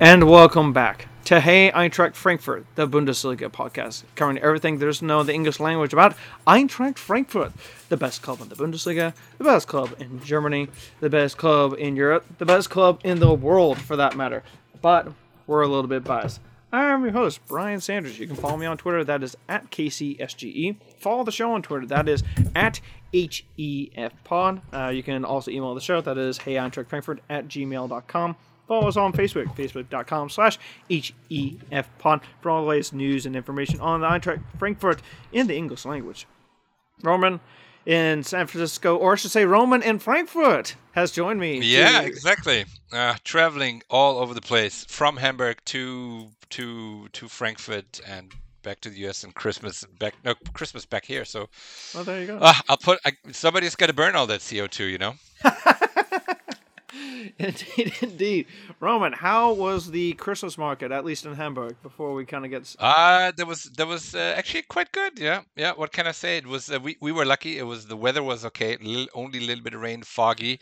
[0.00, 5.34] And welcome back to Hey Eintracht Frankfurt, the Bundesliga podcast, covering everything there's in the
[5.34, 6.14] English language about
[6.46, 7.52] Eintracht Frankfurt,
[7.88, 10.68] the best club in the Bundesliga, the best club in Germany,
[11.00, 14.44] the best club in Europe, the best club in the world for that matter.
[14.80, 15.12] But
[15.48, 16.38] we're a little bit biased.
[16.72, 18.20] I'm your host, Brian Sanders.
[18.20, 20.76] You can follow me on Twitter, that is at KCSGE.
[20.98, 22.22] Follow the show on Twitter, that is
[22.54, 22.80] at
[23.12, 24.60] HEFPod.
[24.72, 28.36] Uh, you can also email the show, that is Hey Eintracht Frankfurt at gmail.com.
[28.68, 30.58] Follow us on Facebook, facebook.com slash
[30.90, 35.00] HEFPod for all the latest news and information on the Eintracht Frankfurt
[35.32, 36.26] in the English language.
[37.02, 37.40] Roman
[37.86, 41.60] in San Francisco, or I should say Roman in Frankfurt, has joined me.
[41.60, 42.66] Yeah, to- exactly.
[42.92, 48.32] Uh, traveling all over the place from Hamburg to to to Frankfurt and
[48.62, 51.24] back to the US and Christmas back no Christmas back here.
[51.24, 51.48] So
[51.94, 52.38] Well, there you go.
[52.40, 55.14] uh, I'll put I, somebody's got to burn all that CO2, you know.
[57.38, 58.46] indeed, indeed.
[58.80, 62.74] Roman, how was the Christmas market, at least in Hamburg, before we kind of get.
[62.78, 65.18] Uh that was that was uh, actually quite good.
[65.18, 65.72] Yeah, yeah.
[65.72, 66.38] What can I say?
[66.38, 67.58] It was uh, we we were lucky.
[67.58, 68.76] It was the weather was okay.
[69.14, 70.60] Only a little bit of rain, foggy,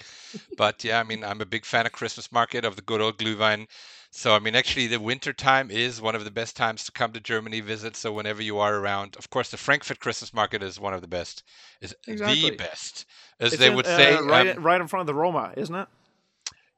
[0.56, 1.00] but yeah.
[1.00, 3.66] I mean, I'm a big fan of Christmas market of the good old Glühwein.
[4.10, 7.12] So I mean, actually, the winter time is one of the best times to come
[7.12, 7.96] to Germany visit.
[7.96, 11.08] So whenever you are around, of course, the Frankfurt Christmas market is one of the
[11.08, 11.42] best.
[11.80, 12.50] Is Exactly.
[12.50, 13.04] the best,
[13.38, 14.16] as It's they in- would uh, say.
[14.22, 15.88] right, um, right in front of the Römer, isn't it?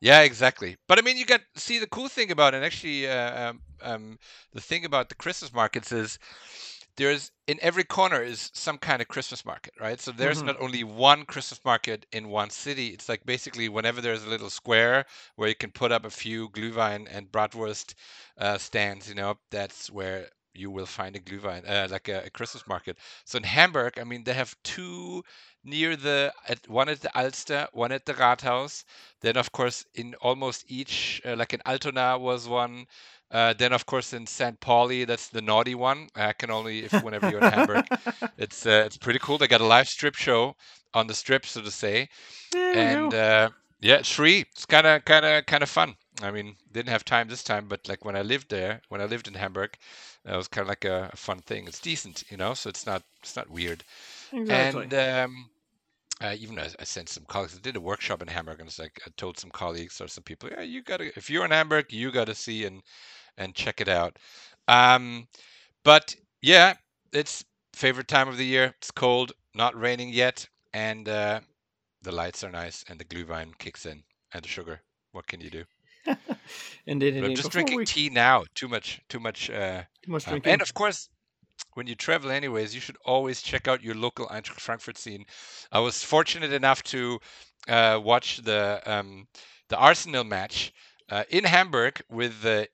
[0.01, 0.77] Yeah, exactly.
[0.89, 2.63] But I mean, you got see the cool thing about it.
[2.63, 4.19] Actually, uh, um, um,
[4.53, 6.19] the thing about the Christmas markets is
[6.97, 10.01] there's in every corner is some kind of Christmas market, right?
[10.01, 10.47] So there's Mhm.
[10.47, 12.89] not only one Christmas market in one city.
[12.89, 15.05] It's like basically whenever there's a little square
[15.37, 17.95] where you can put up a few Glühwein and Bratwurst
[18.39, 22.31] uh, stands, you know, that's where you will find a Glühwein, uh, like a, a
[22.31, 22.99] Christmas market.
[23.25, 25.23] So in Hamburg, I mean, they have two
[25.65, 28.85] near the at one at the Alster, one at the Rathaus.
[29.21, 32.87] Then of course in almost each, uh, like in Altona was one.
[33.31, 34.59] Uh, then of course in St.
[34.61, 36.09] Pauli, that's the naughty one.
[36.15, 37.87] I can only if whenever you're in Hamburg,
[38.39, 39.39] it's uh, it's pretty cool.
[39.39, 40.57] They got a live strip show
[40.95, 42.09] on the strip, so to say,
[42.55, 43.51] you and uh,
[43.81, 44.41] yeah, it's free.
[44.53, 45.97] It's kind of kind of kind of fun.
[46.23, 49.05] I mean, didn't have time this time, but like when I lived there, when I
[49.07, 49.77] lived in Hamburg,
[50.25, 51.67] it was kind of like a, a fun thing.
[51.67, 53.85] It's decent, you know, so it's not it's not weird.
[54.33, 54.89] exactly.
[54.89, 55.51] And um,
[56.21, 57.57] uh, even I, I sent some colleagues.
[57.57, 60.25] I did a workshop in Hamburg, and it's like I told some colleagues or some
[60.25, 62.83] people, yeah, you gotta if you're in Hamburg, you gotta see and
[63.37, 64.19] and check it out.
[64.69, 65.29] Um,
[65.85, 66.75] but yeah,
[67.13, 68.75] it's favorite time of the year.
[68.79, 71.41] It's cold, not raining yet, and uh,
[72.03, 74.81] the lights are nice, and the Glühwein kicks in, and the sugar.
[75.13, 75.65] What can you do?
[76.07, 76.39] But
[76.87, 77.23] indeed.
[77.23, 78.45] I'm just drinking we- tea now.
[78.55, 79.51] Too much, too much.
[79.51, 80.53] Uh, Too much um, drinking.
[80.53, 81.09] and of course,
[81.75, 85.25] when you travel, anyways, you should always check out your local Eintracht Frankfurt scene.
[85.73, 87.19] I was fortunate enough to
[87.69, 89.27] uh, watch the um,
[89.69, 90.73] the Arsenal match
[91.11, 92.69] uh, in Hamburg with the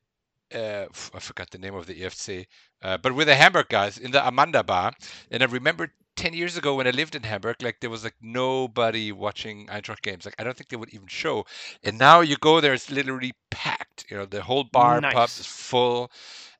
[0.54, 2.46] uh, I forgot the name of the EFC,
[2.82, 4.92] uh, but with the Hamburg guys in the Amanda Bar.
[5.30, 8.14] And I remember 10 years ago when I lived in Hamburg, like there was like
[8.20, 10.24] nobody watching Eintracht games.
[10.24, 11.46] Like I don't think they would even show.
[11.82, 14.06] And now you go there, it's literally packed.
[14.10, 16.10] You know, the whole bar pub is full.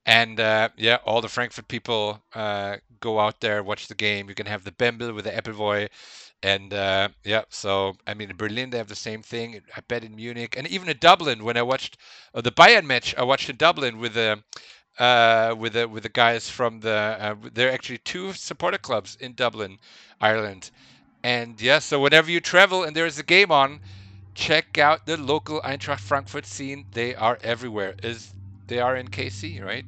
[0.06, 4.28] And uh, yeah, all the Frankfurt people uh, go out there, watch the game.
[4.28, 5.88] You can have the Bembel with the Äppelwoi.
[6.42, 9.60] And uh, yeah, so I mean, in Berlin they have the same thing.
[9.76, 11.96] I bet in Munich and even in Dublin when I watched
[12.34, 14.42] uh, the Bayern match, I watched in Dublin with the
[14.98, 16.90] uh, with the with the guys from the.
[17.20, 19.78] Uh, there are actually two supporter clubs in Dublin,
[20.20, 20.70] Ireland,
[21.22, 21.78] and yeah.
[21.80, 23.80] So whenever you travel and there is a game on,
[24.34, 26.86] check out the local Eintracht Frankfurt scene.
[26.92, 27.94] They are everywhere.
[28.02, 28.34] Is
[28.66, 29.86] they are in KC, right?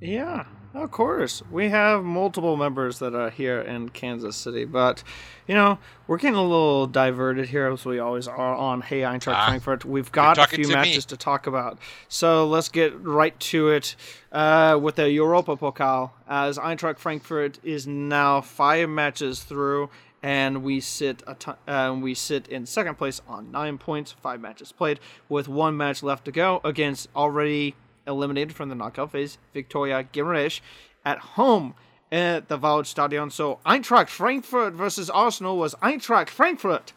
[0.00, 0.44] Yeah,
[0.74, 1.42] of course.
[1.50, 5.02] We have multiple members that are here in Kansas City, but
[5.48, 9.34] you know we're getting a little diverted here, as we always are on Hey Eintracht
[9.34, 9.84] Ah, Frankfurt.
[9.84, 10.74] We've got a few to me.
[10.74, 11.78] matches to talk about,
[12.08, 13.96] so let's get right to it
[14.32, 16.10] uh, with the Europa Pokal.
[16.28, 19.90] As Eintracht Frankfurt is now five matches through.
[20.22, 24.38] And we sit a t- uh, we sit in second place on nine points, five
[24.38, 25.00] matches played,
[25.30, 27.74] with one match left to go against already
[28.06, 30.60] eliminated from the knockout phase, Victoria Guimaraes
[31.04, 31.74] at home
[32.12, 33.30] at the Waldstadion.
[33.30, 36.92] So Eintracht Frankfurt versus Arsenal was Eintracht Frankfurt.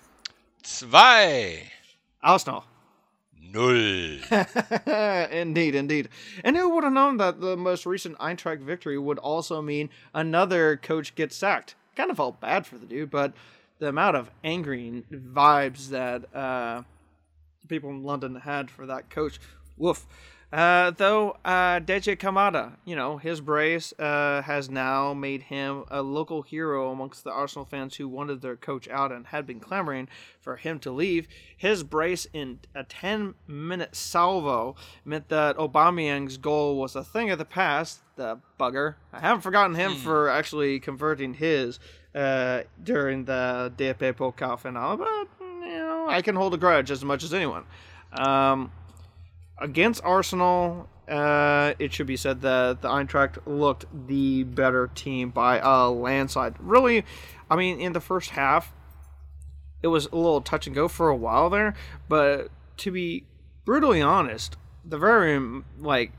[0.63, 1.71] Zwei.
[2.21, 2.65] Arsenal.
[3.53, 4.19] Null.
[5.31, 6.09] indeed, indeed.
[6.44, 10.77] And who would have known that the most recent Eintracht victory would also mean another
[10.77, 11.75] coach gets sacked?
[11.95, 13.33] Kind of felt bad for the dude, but
[13.79, 16.81] the amount of angry vibes that uh,
[17.67, 19.39] people in London had for that coach,
[19.77, 20.06] woof.
[20.53, 26.03] Uh, though uh, Daichi Kamada, you know, his brace uh, has now made him a
[26.03, 30.07] local hero amongst the Arsenal fans who wanted their coach out and had been clamoring
[30.39, 31.27] for him to leave.
[31.57, 37.45] His brace in a 10-minute salvo meant that Aubameyang's goal was a thing of the
[37.45, 38.01] past.
[38.15, 38.94] The bugger.
[39.11, 41.79] I haven't forgotten him for actually converting his
[42.13, 47.03] uh, during the DFB Pokal finale, but you know, I can hold a grudge as
[47.03, 47.63] much as anyone.
[48.11, 48.71] Um,
[49.57, 55.59] against Arsenal, uh, it should be said that the Eintracht looked the better team by
[55.59, 56.55] a landslide.
[56.59, 57.03] Really,
[57.50, 58.73] I mean, in the first half,
[59.81, 61.73] it was a little touch and go for a while there,
[62.07, 63.25] but to be
[63.65, 66.11] brutally honest, the very like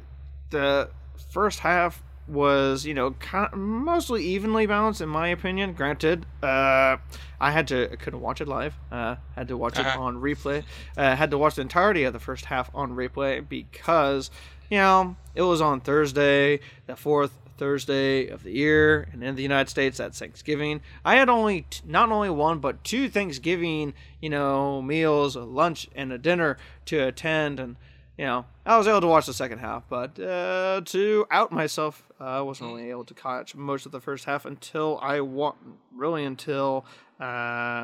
[0.50, 0.90] the
[1.30, 5.72] first half was you know kind of mostly evenly balanced in my opinion.
[5.74, 6.96] Granted, uh,
[7.40, 8.74] I had to I couldn't watch it live.
[8.90, 10.00] Uh, had to watch it Uh-huh.
[10.00, 10.64] on replay.
[10.96, 14.30] Uh, had to watch the entirety of the first half on replay because
[14.70, 19.42] you know it was on Thursday, the fourth Thursday of the year, and in the
[19.42, 20.80] United States that's Thanksgiving.
[21.04, 25.88] I had only t- not only one but two Thanksgiving you know meals, a lunch
[25.94, 26.56] and a dinner
[26.86, 27.76] to attend and
[28.16, 32.06] you know, I was able to watch the second half, but uh, to out myself,
[32.20, 35.56] uh, I wasn't really able to catch most of the first half until I wa-
[35.94, 36.84] really until
[37.20, 37.24] uh,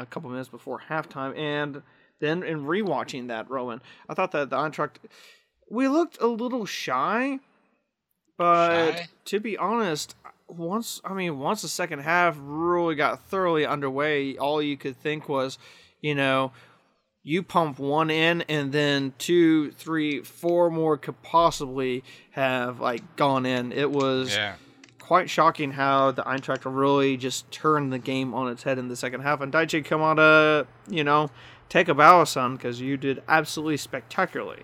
[0.00, 1.82] a couple minutes before halftime, and
[2.20, 4.96] then in rewatching that, Roman, I thought that the Eintracht
[5.68, 7.38] we looked a little shy,
[8.36, 9.08] but Shy?
[9.26, 10.14] to be honest,
[10.48, 15.28] once I mean once the second half really got thoroughly underway, all you could think
[15.28, 15.58] was,
[16.00, 16.52] you know,
[17.22, 23.44] you pump one in and then two, three, four more could possibly have like gone
[23.44, 23.72] in.
[23.72, 24.54] It was Yeah.
[24.98, 28.96] quite shocking how the Eintracht really just turned the game on its head in the
[28.96, 29.40] second half.
[29.40, 31.30] And Daichi Kamada, you know,
[31.68, 34.62] take a bow, son, because you did absolutely spectacularly.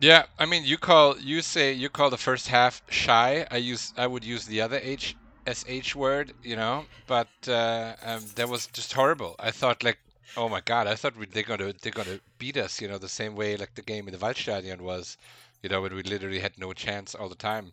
[0.00, 3.46] Yeah, I mean, you call you say you call the first half shy.
[3.50, 5.16] I use I would use the other H
[5.46, 9.36] S H word, you know, but uh, um, that was just horrible.
[9.38, 9.98] I thought like,
[10.36, 13.08] oh my god, I thought we, they're gonna they're gonna beat us, you know, the
[13.08, 15.16] same way like the game in the Waldstadion was,
[15.62, 17.72] you know, when we literally had no chance all the time.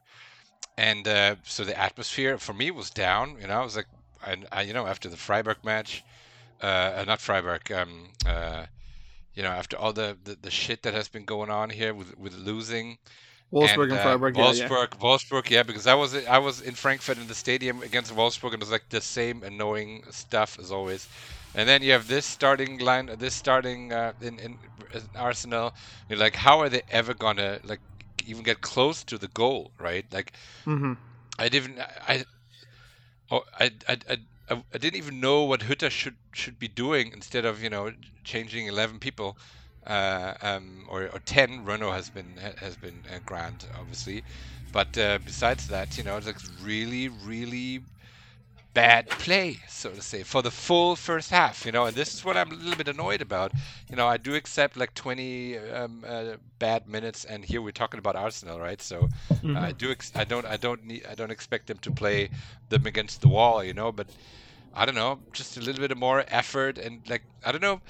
[0.78, 3.38] And uh, so the atmosphere for me was down.
[3.40, 3.88] You know, I was like,
[4.26, 6.04] I, I you know, after the Freiburg match,
[6.62, 6.66] uh,
[6.98, 8.66] uh, not Freiburg, um, uh,
[9.34, 12.18] you know, after all the, the, the shit that has been going on here with
[12.18, 12.98] with losing.
[13.52, 14.70] Wolfsburg and, uh, Freiburg, yeah, yeah.
[14.70, 18.54] Wolfsburg, Wolfsburg, yeah, because I was I was in Frankfurt in the stadium against Wolfsburg,
[18.54, 21.08] and it was like the same annoying stuff as always.
[21.54, 24.60] And then you have this starting line, this starting uh, in, in
[25.16, 25.74] Arsenal.
[26.08, 27.82] You're like, how are they ever gonna like
[28.24, 30.06] even get close to the goal, right?
[30.12, 30.34] Like,
[30.66, 30.94] hmm
[31.38, 31.80] I didn't.
[32.08, 32.26] I.
[33.30, 34.18] Oh, I, I, I,
[34.50, 37.94] I I didn't even know what Hütter should should be doing instead of you know
[38.24, 39.38] changing eleven people,
[39.86, 41.66] uh, um, or, or ten.
[41.66, 44.24] Rønnow has been has been uh, grand, obviously,
[44.72, 47.86] but uh, besides that, you know, it's like really really
[48.74, 51.66] bad play, so to say, for the full first half.
[51.66, 53.52] You know, and this is what I'm a little bit annoyed about.
[53.90, 57.98] You know, I do accept like 20 um, uh, bad minutes, and here we're talking
[58.00, 58.82] about Arsenal, right?
[58.82, 59.10] So
[59.44, 59.64] Mm-hmm.
[59.64, 59.92] I do.
[59.92, 60.46] Ex- I don't.
[60.46, 61.06] I don't need.
[61.10, 62.30] I don't expect them to play
[62.70, 63.92] them against the wall, you know.
[63.92, 64.08] But
[64.74, 65.20] I don't know.
[65.34, 67.82] Just a little bit more effort and like I don't know.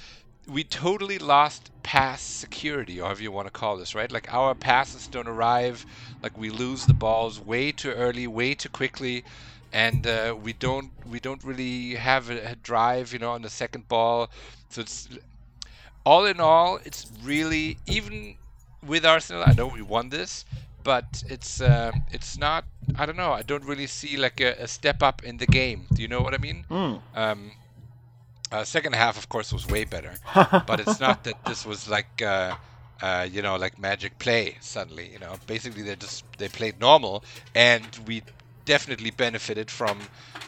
[0.48, 4.12] We totally lost pass security, or however you want to call this, right?
[4.12, 5.86] Like our passes don't arrive.
[6.22, 9.24] Like we lose the balls way too early, way too quickly,
[9.74, 10.92] and uh, we don't.
[11.10, 14.30] We don't really have a, a drive, you know, on the second ball.
[14.70, 15.10] So it's
[16.06, 18.36] all in all, it's really even
[18.86, 19.44] with Arsenal.
[19.46, 20.46] I know we won this,
[20.84, 22.66] but it's uh, it's not.
[22.96, 23.32] I don't know.
[23.32, 25.86] I don't really see like a, a step up in the game.
[25.94, 26.66] Do you know what I mean?
[26.70, 27.02] Mm.
[27.16, 27.52] Um,
[28.52, 30.14] uh, second half, of course, was way better,
[30.68, 32.22] but it's not that this was like.
[32.22, 32.56] Uh,
[33.02, 35.10] uh, you know, like magic play suddenly.
[35.12, 37.24] You know, basically they just they played normal,
[37.56, 38.22] and we
[38.66, 40.00] definitely benefited from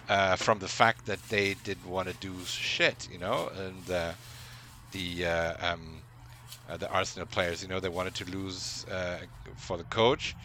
[0.09, 3.07] uh, from the fact that they didn't want to do shit.
[3.11, 4.13] You know, and uh,
[4.91, 6.01] the uh, um,
[6.69, 7.61] uh, the Arsenal players.
[7.61, 9.19] You know, they wanted to lose uh,
[9.55, 10.35] for the coach,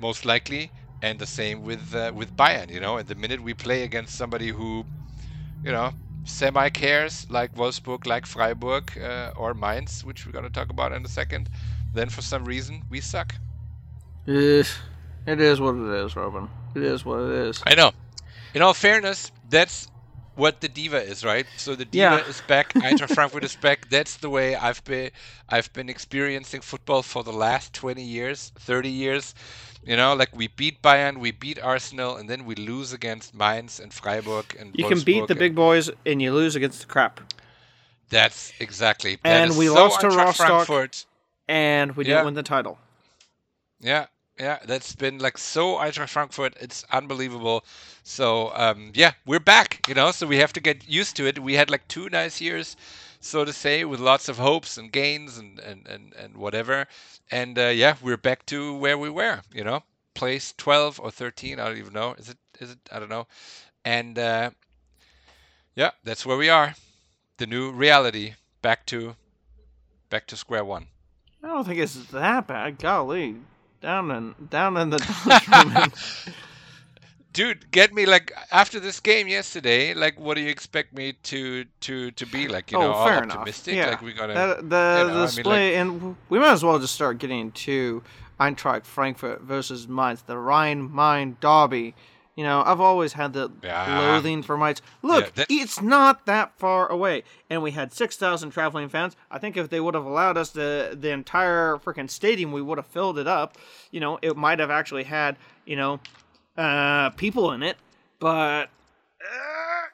[0.00, 0.70] most likely,
[1.02, 2.70] and the same with uh, with Bayern.
[2.70, 4.84] You know, at the minute we play against somebody who,
[5.64, 5.92] you know,
[6.24, 8.92] semi cares like Wolfsburg, like Freiburg
[9.36, 11.48] or Mainz, which we're gonna talk about in a second,
[11.94, 13.34] then for some reason we suck.
[14.26, 14.64] Eh,
[15.26, 16.48] It is what it is, Robin.
[16.74, 17.62] It is what it is.
[17.66, 17.92] I know.
[18.54, 19.88] In all fairness, that's
[20.34, 21.46] what the diva is, right?
[21.56, 22.26] So the diva Yeah.
[22.28, 22.72] is back.
[22.74, 23.88] Eintracht Frankfurt is back.
[23.90, 25.10] That's the way I've been.
[25.48, 29.34] I've been experiencing football for the last 20 years, 30 years.
[29.84, 33.80] You know, like we beat Bayern, we beat Arsenal, and then we lose against Mainz
[33.80, 36.86] and Freiburg and You can beat the and- big boys and you lose against the
[36.86, 37.20] crap.
[38.10, 39.16] That's exactly.
[39.22, 40.66] that And is we so lost to Rostock.
[40.66, 41.06] Frankfurt.
[41.48, 42.78] And we didn't win the title.
[43.80, 44.06] Yeah,
[44.40, 46.56] yeah, that's been like so Eintracht Frankfurt.
[46.60, 47.62] It's unbelievable.
[48.02, 49.86] So um, yeah, we're back.
[49.86, 51.38] You know, so we have to get used to it.
[51.38, 52.76] We had like two nice years,
[53.20, 56.86] so to say, with lots of hopes and gains and and and, and whatever.
[57.30, 59.42] And uh, yeah, we're back to where we were.
[59.52, 59.82] You know,
[60.14, 61.60] place twelve or thirteen.
[61.60, 62.14] I don't even know.
[62.14, 62.38] Is it?
[62.60, 62.78] Is it?
[62.90, 63.26] I don't know.
[63.84, 64.50] And uh,
[65.74, 66.74] yeah, that's where we are.
[67.36, 68.34] The new reality.
[68.62, 69.16] Back to
[70.08, 70.86] back to square one.
[71.42, 72.78] I don't think it's that bad.
[72.78, 73.36] Golly,
[73.80, 75.92] down in down in the
[77.32, 81.64] dude get me like after this game yesterday like what do you expect me to
[81.80, 83.74] to to be like you oh, know all fair optimistic.
[83.74, 83.90] Yeah.
[83.90, 86.64] like we gotta the, the, you know, the I mean, like- and we might as
[86.64, 88.02] well just start getting to
[88.40, 91.94] Eintracht Frankfurt versus Mainz, the Rhine Main derby.
[92.40, 93.50] You know, I've always had the
[94.00, 94.80] loathing for Mainz.
[95.02, 99.14] Look, Yeah, that- it's not that far away, and we had six thousand traveling fans.
[99.30, 102.78] I think if they would have allowed us the the entire freaking stadium, we would
[102.78, 103.58] have filled it up.
[103.90, 106.00] You know, it might have actually had you know
[106.56, 107.76] uh, people in it,
[108.20, 108.70] but
[109.20, 109.86] uh,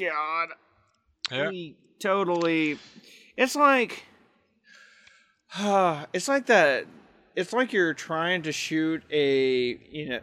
[0.00, 0.48] God,
[1.30, 2.78] yeah we totally
[3.36, 4.04] it's like
[5.58, 6.86] it's like that
[7.36, 10.20] it's like you're trying to shoot a you know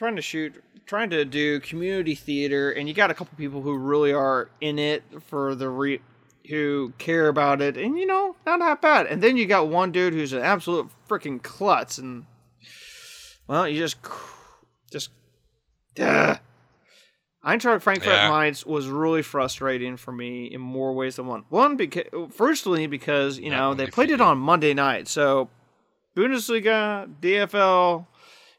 [0.00, 3.76] trying to shoot trying to do community theater and you got a couple people who
[3.76, 6.00] really are in it for the re
[6.48, 9.92] who care about it and you know not that bad and then you got one
[9.92, 12.24] dude who's an absolute freaking klutz and
[13.46, 13.98] well you just
[14.90, 15.10] just
[15.94, 16.38] Duh.
[17.44, 18.30] Eintracht Frankfurt Yeah.
[18.30, 21.44] Mainz was really frustrating for me in more ways than one.
[21.50, 25.50] One, because firstly because you know they played it on Monday night, so
[26.16, 28.06] Bundesliga, DFL,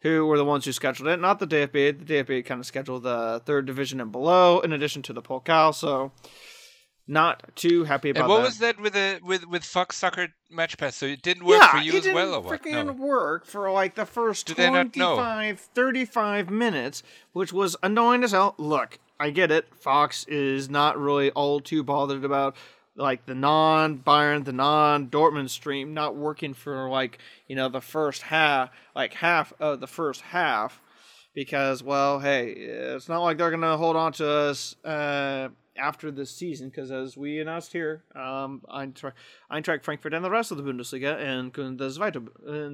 [0.02, 2.06] who were the ones who scheduled it, not the DFB.
[2.06, 5.74] The DFB kind of scheduled the third division and below, in addition to the Pokal.
[5.74, 6.12] So
[7.08, 8.44] not too happy about and what that.
[8.46, 10.96] was that with the with with Fox Soccer Match Pass?
[10.96, 12.62] So it didn't work yeah, for you as well, or what?
[12.62, 12.94] freaking No.
[12.94, 15.16] work for like the first Did they not know?
[15.16, 17.04] 25, 35 minutes,
[17.34, 18.56] which was annoying as hell.
[18.58, 19.68] Look, I get it.
[19.76, 22.56] Fox is not really all too bothered about
[23.02, 27.18] like the non Bayern, the non Dortmund stream not working for like
[27.48, 30.80] you know the first half, like half of the first half,
[31.34, 34.76] because well, hey, it's not like they're gonna hold on to us.
[34.86, 39.14] Uh, after this season, because as we announced here, um, Eintracht,
[39.50, 42.28] Eintracht Frankfurt and the rest of the Bundesliga and the Zweite,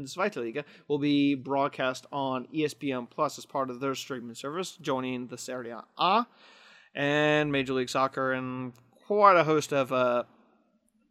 [0.07, 5.27] Zweite Liga will be broadcast on ESPN Plus as part of their streaming service, joining
[5.27, 6.27] the Serie A
[6.95, 8.73] and Major League Soccer and
[9.07, 10.23] quite a host of uh,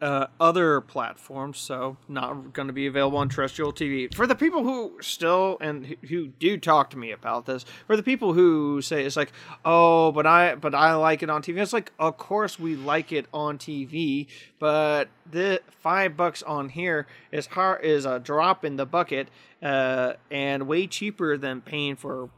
[0.01, 1.59] uh, other platforms.
[1.59, 4.13] So not going to be available on terrestrial TV.
[4.15, 8.03] For the people who still and who- do talk to me about this, for the
[8.03, 9.33] people who say it's like,
[9.65, 11.59] oh, but I but I like it on TV.
[11.61, 14.27] It's like, of course we like it on TV,
[14.59, 19.29] but the five bucks on here is hard is a drop in the bucket,
[19.63, 22.29] uh, and way cheaper than paying for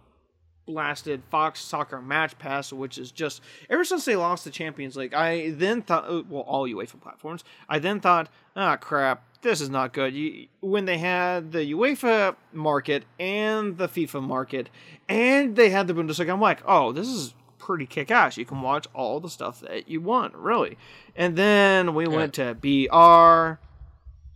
[0.68, 5.14] blasted Fox Soccer Match Pass, which is just ever since they lost the Champions League.
[5.14, 7.42] I then thought, oh, well, all UEFA platforms.
[7.68, 10.14] I then thought, ah, crap, this is not good.
[10.14, 14.68] You, when they had the UEFA market and the FIFA market,
[15.08, 18.36] and they had the Bundesliga, I'm like, oh, this is pretty kick ass.
[18.36, 20.76] You can watch all the stuff that you want, really.
[21.16, 23.58] And then we went to BR.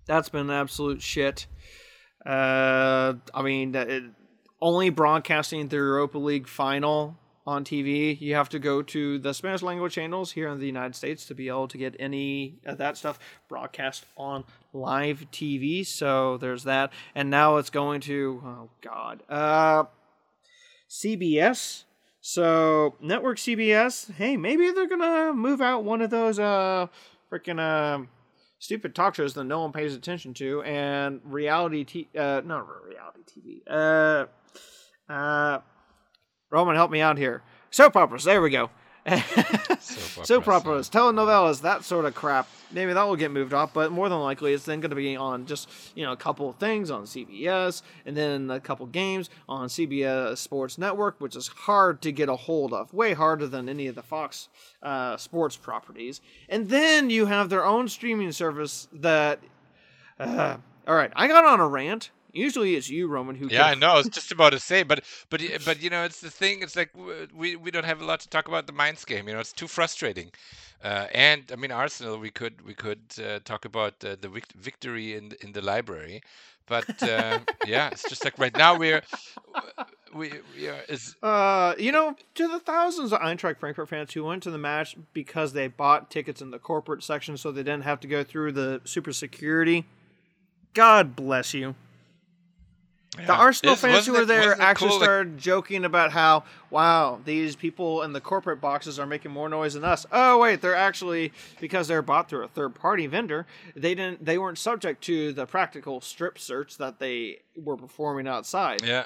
[0.06, 1.46] That's been absolute shit.
[2.24, 4.04] Uh, I mean, it,
[4.62, 8.18] only broadcasting the Europa League final on TV.
[8.20, 11.34] You have to go to the Spanish language channels here in the United States to
[11.34, 15.84] be able to get any of that stuff broadcast on live TV.
[15.84, 16.92] So there's that.
[17.14, 19.84] And now it's going to, oh God, uh,
[20.88, 21.82] CBS.
[22.20, 26.86] So network CBS, hey, maybe they're gonna move out one of those uh
[27.28, 28.06] freaking uh,
[28.60, 33.22] stupid talk shows that no one pays attention to, and reality t uh not reality
[33.26, 33.62] TV.
[33.66, 34.26] Uh,
[35.12, 35.60] uh,
[36.50, 37.42] Roman, help me out here.
[37.70, 38.24] Soap operas.
[38.24, 38.70] There we go.
[39.06, 39.80] Soap
[40.26, 42.48] Soap operas, telenovelas, that sort of crap.
[42.70, 45.16] Maybe that will get moved off, but more than likely, it's then going to be
[45.16, 49.28] on just you know a couple of things on CBS, and then a couple games
[49.48, 53.68] on CBS Sports Network, which is hard to get a hold of, way harder than
[53.68, 54.48] any of the Fox
[54.82, 56.20] uh, sports properties.
[56.48, 59.40] And then you have their own streaming service that.
[60.20, 62.10] Uh, all right, I got on a rant.
[62.32, 63.90] Usually it's you, Roman, who Yeah, I know.
[63.90, 66.62] I was just about to say, but but but you know, it's the thing.
[66.62, 66.90] It's like
[67.34, 69.28] we we don't have a lot to talk about the Mainz game.
[69.28, 70.30] You know, it's too frustrating.
[70.82, 72.18] Uh, and I mean, Arsenal.
[72.18, 75.60] We could we could uh, talk about uh, the vic- victory in the- in the
[75.60, 76.22] library,
[76.66, 79.02] but uh, yeah, it's just like right now we're
[80.14, 84.24] we we are is Uh, you know, to the thousands of Eintracht Frankfurt fans who
[84.24, 87.84] went to the match because they bought tickets in the corporate section so they didn't
[87.84, 89.84] have to go through the super security.
[90.74, 91.74] God bless you.
[93.16, 93.32] The Yeah.
[93.32, 97.20] Arsenal Is- fans who wasn't were there actually cool, like- started joking about how, wow,
[97.26, 100.06] these people in the corporate boxes are making more noise than us.
[100.10, 103.46] Oh wait, they're actually because they're bought through a third party vendor.
[103.76, 104.24] They didn't.
[104.24, 108.82] They weren't subject to the practical strip search that they were performing outside.
[108.82, 109.04] yeah.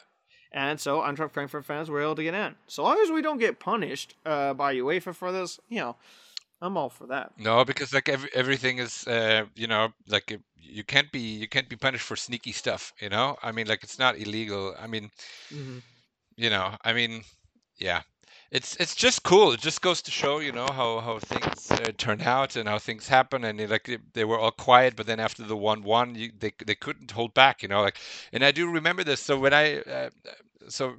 [0.53, 2.55] And so Eintracht Frankfurt fans were able to get in.
[2.69, 5.97] So long as we don't get punished uh, by UEFA for this, you know,
[6.61, 7.33] I'm all for that.
[7.37, 11.69] No, because like every, everything is, uh, you know, like you can't be you can't
[11.69, 12.93] be punished for sneaky stuff.
[13.01, 14.75] You know, I mean, like it's not illegal.
[14.79, 15.11] I mean,
[15.51, 15.79] hmm
[16.37, 17.23] you know, I mean,
[17.79, 18.03] yeah,
[18.51, 19.53] it's it's just cool.
[19.53, 22.79] It just goes to show, you know, how how things uh, turn out and how
[22.79, 23.45] things happen.
[23.45, 26.75] And like they, they were all quiet, but then after the one one, they they
[26.75, 27.83] couldn't hold back, you know.
[27.83, 27.99] Like,
[28.33, 29.21] and I do remember this.
[29.21, 30.11] So when I uh,
[30.69, 30.97] so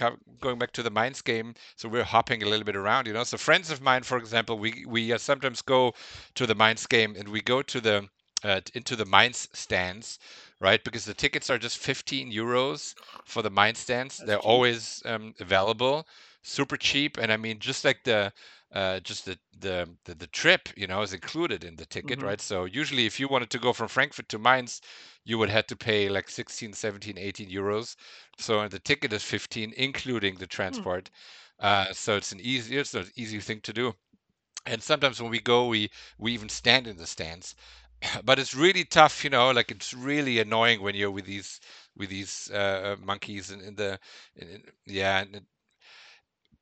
[0.00, 3.12] uh, going back to the Mainz game, so we're hopping a little bit around, you
[3.12, 3.24] know.
[3.24, 5.94] So friends of mine, for example, we we uh, sometimes go
[6.34, 8.08] to the Mainz game and we go to the
[8.44, 10.18] uh, into the Mainz stands,
[10.60, 10.82] right?
[10.82, 14.18] Because the tickets are just 15 euros for the Mainz stands.
[14.18, 14.38] That's They're cheap.
[14.38, 16.06] always um, available,
[16.42, 18.32] super cheap, and I mean, just like the
[18.72, 22.22] uh, just the, the the the trip, you know, is included in the ticket, Mhm.
[22.22, 22.40] right?
[22.40, 24.80] So usually, if you wanted to go from Frankfurt to Mainz,
[25.24, 27.96] you would have to pay like 16, 17, 18 euros.
[28.38, 31.10] So the ticket is 15, including the transport.
[31.58, 33.94] Uh, so it's an easy, it's an easy thing to do.
[34.66, 37.54] And sometimes when we go, we we even stand in the stands.
[38.24, 39.50] But it's really tough, you know.
[39.50, 41.60] Like it's really annoying when you're with these
[41.96, 43.98] with these uh, monkeys in, in the
[44.36, 45.20] in, in- yeah.
[45.20, 45.46] And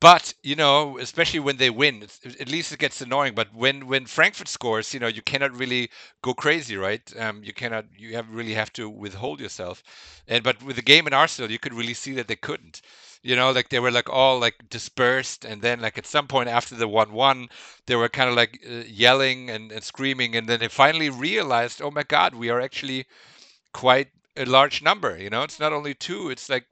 [0.01, 2.07] but you know, especially when they win,
[2.41, 3.35] at least it gets annoying.
[3.35, 5.91] But when when Frankfurt scores, you know, you cannot really
[6.23, 7.03] go crazy, right?
[7.19, 7.87] Um, you cannot.
[7.97, 9.83] You have really have to withhold yourself.
[10.29, 12.81] And but with the game in Arsenal, you could really see that they couldn't.
[13.23, 16.49] You know, like they were like all like dispersed, and then like at some point
[16.49, 17.49] after the one-one,
[17.87, 21.83] they were kind of like uh, yelling and, and screaming, and then they finally realized,
[21.83, 23.07] oh my God, we are actually
[23.73, 25.17] quite a large number.
[25.19, 26.67] You know, it's not only two; it's like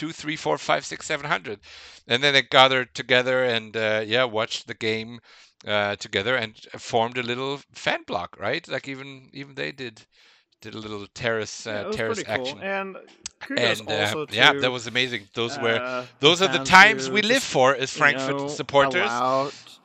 [0.00, 1.60] two, three, four, five, six, seven hundred,
[2.08, 5.20] and then they gathered together and uh, yeah, watched the game
[5.66, 8.66] uh, together and formed a little fan block, right?
[8.68, 10.06] Like even even they did
[10.62, 12.58] did a little terrace uh, was terrace pretty cool.
[12.58, 12.96] action, And
[13.56, 15.28] and uh, yeah, that was amazing.
[15.34, 19.22] Those were uh, those are the times we live for as you Frankfurt know, supporters.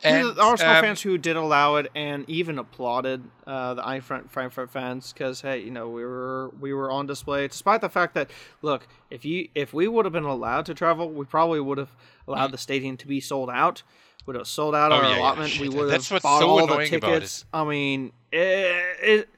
[0.04, 4.30] And, the Arsenal um, fans who did allow it and even applauded uh, the Eintracht
[4.30, 8.14] Frankfurt fans because hey, you know we were we were on display despite the fact
[8.14, 8.30] that
[8.62, 11.90] look if you if we would have been allowed to travel, we probably would have
[12.28, 13.82] allowed the stadium to be sold out.
[14.26, 14.94] Would have sold out Mm.
[14.94, 15.58] Oh, our yeah, yeah, allotment.
[15.60, 16.88] we would have bought so all the it.
[16.88, 17.44] tickets.
[17.52, 19.28] I mean, it, it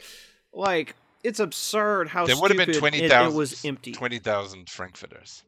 [0.53, 3.35] like it's absurd how there would have been stupid twenty it, thousand.
[3.35, 3.93] it was empty.
[3.93, 5.43] Twenty thousand Frankfurters.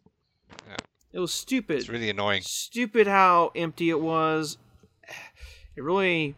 [1.13, 1.79] It was stupid.
[1.79, 2.43] It's really annoying.
[2.43, 4.59] stupid how empty it was.
[5.81, 6.35] It really,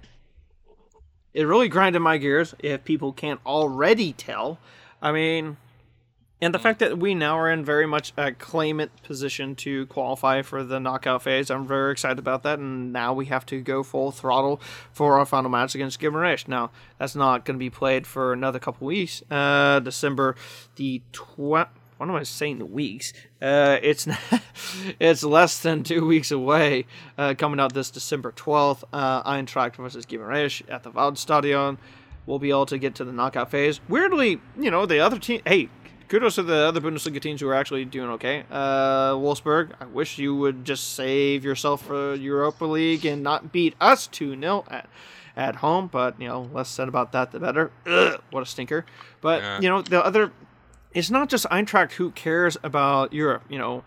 [1.35, 2.55] it really grinded my gears.
[2.61, 4.61] If people can't already tell,
[5.03, 5.57] I mean,
[6.41, 10.43] and the fact that we now are in very much a claimant position to qualify
[10.43, 12.61] for the knockout phase, I'm very excited about that.
[12.61, 14.61] And now we have to go full throttle
[14.93, 16.47] for our final match against Gibberish.
[16.47, 19.25] Now that's not going to be played for another couple weeks.
[19.29, 20.37] Uh, December
[20.77, 21.67] the tw-
[21.99, 22.73] what am I saying?
[22.73, 23.13] Weeks.
[23.41, 24.07] Uh, it's
[25.01, 26.87] it's less than two weeks away.
[27.17, 28.85] Uh, coming out this December twelfth.
[28.93, 31.79] Uh, Eintracht versus Gibberish at the Waldstadion.
[32.27, 33.81] We'll be able to get to the knockout phase.
[33.89, 35.43] Weirdly, you know, the other team.
[35.45, 35.69] Hey,
[36.09, 38.45] kudos to the other Bundesliga teams who are actually doing okay.
[38.51, 43.75] Uh, Wolfsburg, I wish you would just save yourself for Europa League and not beat
[43.81, 44.89] us 2 0 at,
[45.37, 45.89] at home.
[45.91, 47.73] But, you know, less said about that, the better.
[47.87, 48.87] Ugh, what a stinker.
[49.21, 49.61] But, Yeah.
[49.61, 50.31] you know, the other.
[50.95, 53.45] It's not just Eintracht who cares about Europe.
[53.49, 53.85] You know,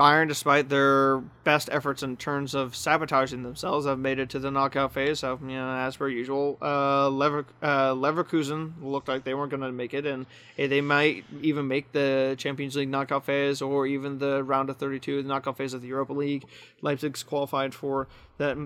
[0.00, 4.50] Bayern, despite their best efforts in terms of sabotaging themselves, have made it to the
[4.50, 5.18] knockout phase.
[5.18, 9.60] So, you know, as per usual, uh, Lever- uh, Leverkusen looked like they weren't going
[9.60, 10.24] to make it, and
[10.56, 14.78] eh, they might even make the Champions League knockout phase or even the round of
[14.78, 16.46] 32, the knockout phase of the Europa League.
[16.80, 18.56] Leipzig's qualified for that.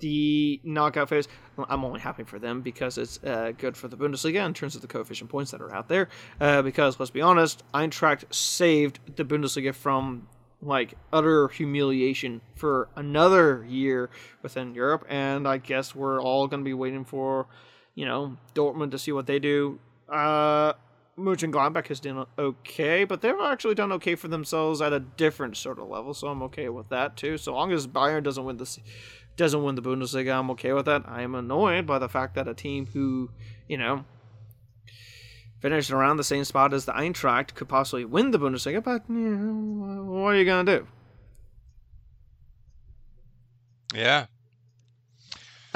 [0.00, 1.28] The knockout phase.
[1.68, 4.80] I'm only happy for them because it's uh, good for the Bundesliga in terms of
[4.80, 6.08] the coefficient points that are out there.
[6.40, 10.26] Uh, because let's be honest, Eintracht saved the Bundesliga from
[10.62, 14.10] like utter humiliation for another year
[14.42, 17.46] within Europe, and I guess we're all going to be waiting for,
[17.94, 19.78] you know, Dortmund to see what they do.
[20.08, 20.74] Uh,
[21.18, 25.78] Mönchengladbach has done okay, but they've actually done okay for themselves at a different sort
[25.78, 27.36] of level, so I'm okay with that too.
[27.36, 28.78] So long as Bayern doesn't win the
[29.40, 31.02] doesn't win the Bundesliga, I'm okay with that.
[31.06, 33.30] I am annoyed by the fact that a team who,
[33.68, 34.04] you know,
[35.60, 39.16] finished around the same spot as the Eintracht could possibly win the Bundesliga, but you
[39.16, 40.86] know, what are you gonna do?
[43.94, 44.26] Yeah.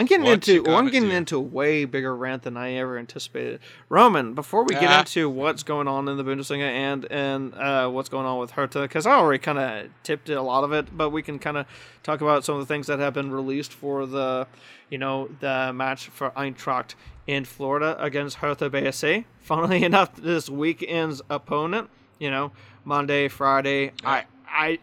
[0.04, 1.14] I'm getting What into well, I'm getting do?
[1.16, 3.60] into a way bigger rant than I ever anticipated.
[3.88, 5.00] Roman, before we get Ah.
[5.00, 8.82] into what's going on in the Bundesliga and and uh, what's going on with Hertha,
[8.82, 11.66] because I already kind of tipped a lot of it, but we can kind of
[12.02, 14.46] talk about some of the things that have been released for the,
[14.90, 16.94] you know, the match for Eintracht
[17.26, 19.24] in Florida against Hertha BSC.
[19.40, 21.88] Funnily enough, this weekend's opponent,
[22.18, 22.52] you know,
[22.84, 23.92] Monday, Friday.
[24.04, 24.78] I I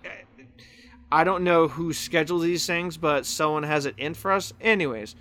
[1.11, 4.53] I don't know who scheduled these things, but someone has it in for us.
[4.61, 5.15] Anyways,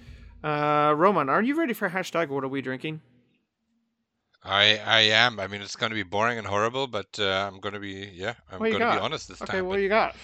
[0.44, 3.00] uh, Roman, are you ready for hashtag What are we drinking?
[4.42, 5.38] I I am.
[5.40, 8.10] I mean, it's going to be boring and horrible, but uh, I'm going to be
[8.14, 8.34] yeah.
[8.50, 9.66] I'm going to be honest this Okay, time.
[9.66, 10.16] what but- do you got?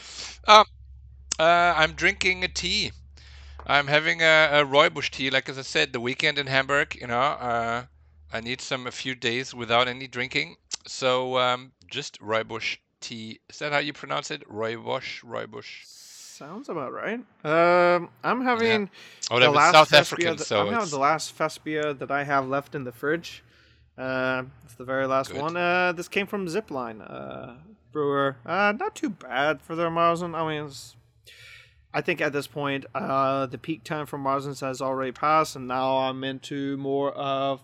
[1.38, 2.92] Uh, I'm drinking a tea.
[3.66, 6.94] I'm having a, a Rooibos tea, like as I said, the weekend in Hamburg.
[7.00, 7.86] You know, uh,
[8.32, 12.78] I need some a few days without any drinking, so um, just Rooibos
[13.10, 14.48] Is that how you pronounce it?
[14.48, 15.64] Rooibos, Rooibos.
[15.84, 17.20] Sounds about right.
[17.44, 18.90] Um, I'm having
[19.30, 22.10] Oh, the last South Festbier African, that- so I'm having it's the last Festbier that
[22.10, 23.42] I have left in the fridge.
[23.96, 25.40] Uh, it's the very last Good.
[25.40, 25.56] one.
[25.56, 27.54] Uh, this came from Zipline uh,
[27.92, 28.36] brewer.
[28.44, 30.34] Uh, not too bad for their Marzen.
[30.34, 30.70] I mean,
[31.94, 35.66] I think at this point, uh, the peak time for Marzens has already passed, and
[35.66, 37.62] now I'm into more of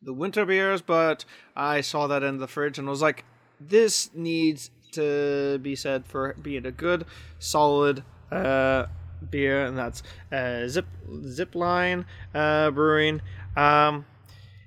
[0.00, 0.80] the winter beers.
[0.82, 1.24] But
[1.56, 3.24] I saw that in the fridge and was like,
[3.60, 7.04] this needs to be said for being a good,
[7.38, 8.86] solid uh,
[9.30, 13.20] beer, and that's uh, Zip Zipline uh, Brewing.
[13.56, 14.06] Um,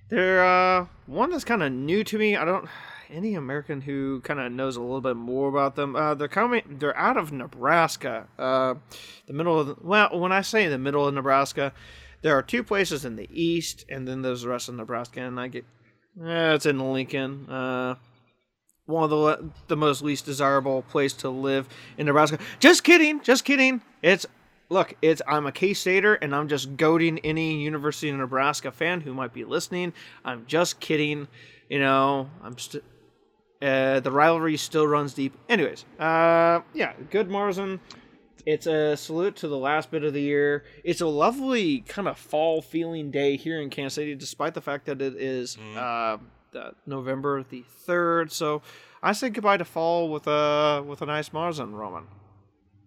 [0.10, 2.36] they're uh, one that's kind of new to me.
[2.36, 2.68] I don't
[3.12, 5.96] any American who kind of knows a little bit more about them.
[5.96, 6.78] Uh, they're coming.
[6.80, 8.28] They're out of Nebraska.
[8.40, 8.76] Uh,
[9.28, 11.74] the middle of the, well, when I say the middle of Nebraska,
[12.22, 15.22] there are two places in the east, and then there's the rest of Nebraska.
[15.22, 15.66] And I get,
[16.24, 17.50] eh, it's in Lincoln.
[17.50, 17.96] Uh,
[18.86, 21.68] one of the the most least desirable place to live
[21.98, 22.40] in Nebraska.
[22.60, 23.82] Just kidding, just kidding.
[24.02, 24.26] It's
[24.70, 29.02] look, it's I'm a K Stater and I'm just goading any University of Nebraska fan
[29.02, 29.94] who might be listening.
[30.26, 31.28] I'm just kidding.
[31.70, 32.84] You know, I'm st-
[33.62, 35.38] uh, the rivalry still runs deep.
[35.48, 37.80] Anyways, uh, yeah, good Marzen.
[38.44, 40.64] It's a salute to the last bit of the year.
[40.84, 44.88] It's a lovely kind of fall feeling day here in Kansas City, despite the fact
[44.88, 46.18] that it is, uh,
[46.52, 48.32] the November the third.
[48.32, 48.62] So
[49.04, 52.04] I say goodbye to fall with a with a nice Marzen, Roman.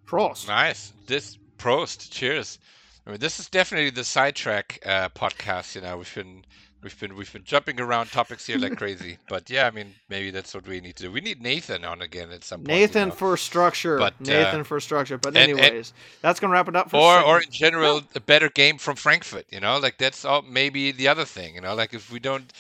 [0.07, 0.46] Prost.
[0.48, 0.92] nice.
[1.07, 2.11] This Prost.
[2.11, 2.59] Cheers.
[3.07, 5.74] I mean, this is definitely the sidetrack uh, podcast.
[5.74, 6.44] You know, we've been
[6.83, 9.18] we've been we've been jumping around topics here like crazy.
[9.29, 11.12] But yeah, I mean, maybe that's what we need to do.
[11.12, 12.68] We need Nathan on again at some point.
[12.70, 13.14] you Nathan know.
[13.14, 13.98] for structure.
[13.98, 15.18] But, uh, Nathan for structure.
[15.18, 18.20] But and- and- anyways, that's gonna wrap it up for or or in general a
[18.20, 19.46] better game from Frankfurt.
[19.50, 21.55] You know, like that's all maybe the other thing.
[21.57, 22.50] You know, like if we don't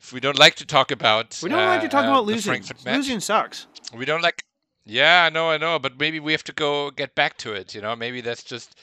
[0.00, 2.24] if we don't like to talk about we don't like to uh, talk uh, about
[2.26, 2.50] losing.
[2.50, 3.66] Frankfurt Losing sucks.
[3.96, 4.44] we don't like.
[4.84, 7.74] Yeah, I know, I know, but maybe we have to go get back to it.
[7.74, 8.78] You know, maybe that's just.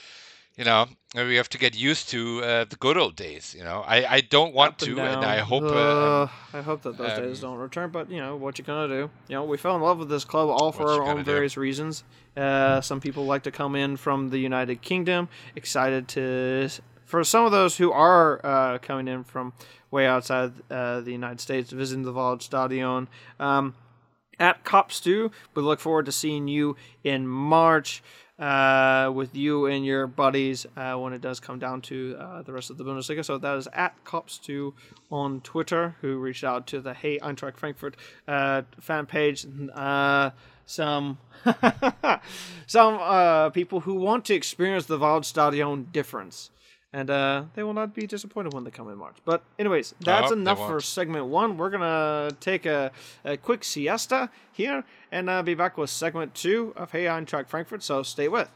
[0.56, 3.54] You know, maybe we have to get used to uh, the good old days.
[3.56, 5.62] You know, I, I don't want Up and to, and I hope.
[5.62, 7.92] Uh, Uh, I hope that those days um, don't return.
[7.92, 9.12] But you know what you gonna do?
[9.28, 11.32] You know, we fell in love with this club all for our own gonna do?
[11.32, 12.04] various reasons.
[12.36, 16.70] Uh, some people like to come in from the United Kingdom, excited to.
[17.08, 19.54] For some of those who are uh, coming in from
[19.92, 23.08] way outside uh, the United States, visiting the Waldstadion.
[23.40, 23.76] Um,
[24.40, 25.32] at Cop Stew.
[25.56, 28.04] We look forward to seeing you in March
[28.38, 32.54] uh, with you and your buddies uh, when it does come down to uh, the
[32.54, 33.26] rest of the Bundesliga.
[33.26, 34.76] So that is at Cop Stew
[35.10, 37.96] on Twitter, who reached out to the Hey Eintracht Frankfurt
[38.28, 39.48] uh, fan page.
[40.70, 41.18] Some
[42.68, 46.52] some uh, people who want to experience the Waldstadion difference.
[46.94, 49.18] And uh, they will not be disappointed when they come in March.
[49.26, 51.58] But anyways, that's Oh, enough for segment one.
[51.58, 52.92] We're gonna take a,
[53.26, 57.84] a quick siesta here and uh, be back with segment two of Hey Eintracht Frankfurt.
[57.84, 58.50] So stay with.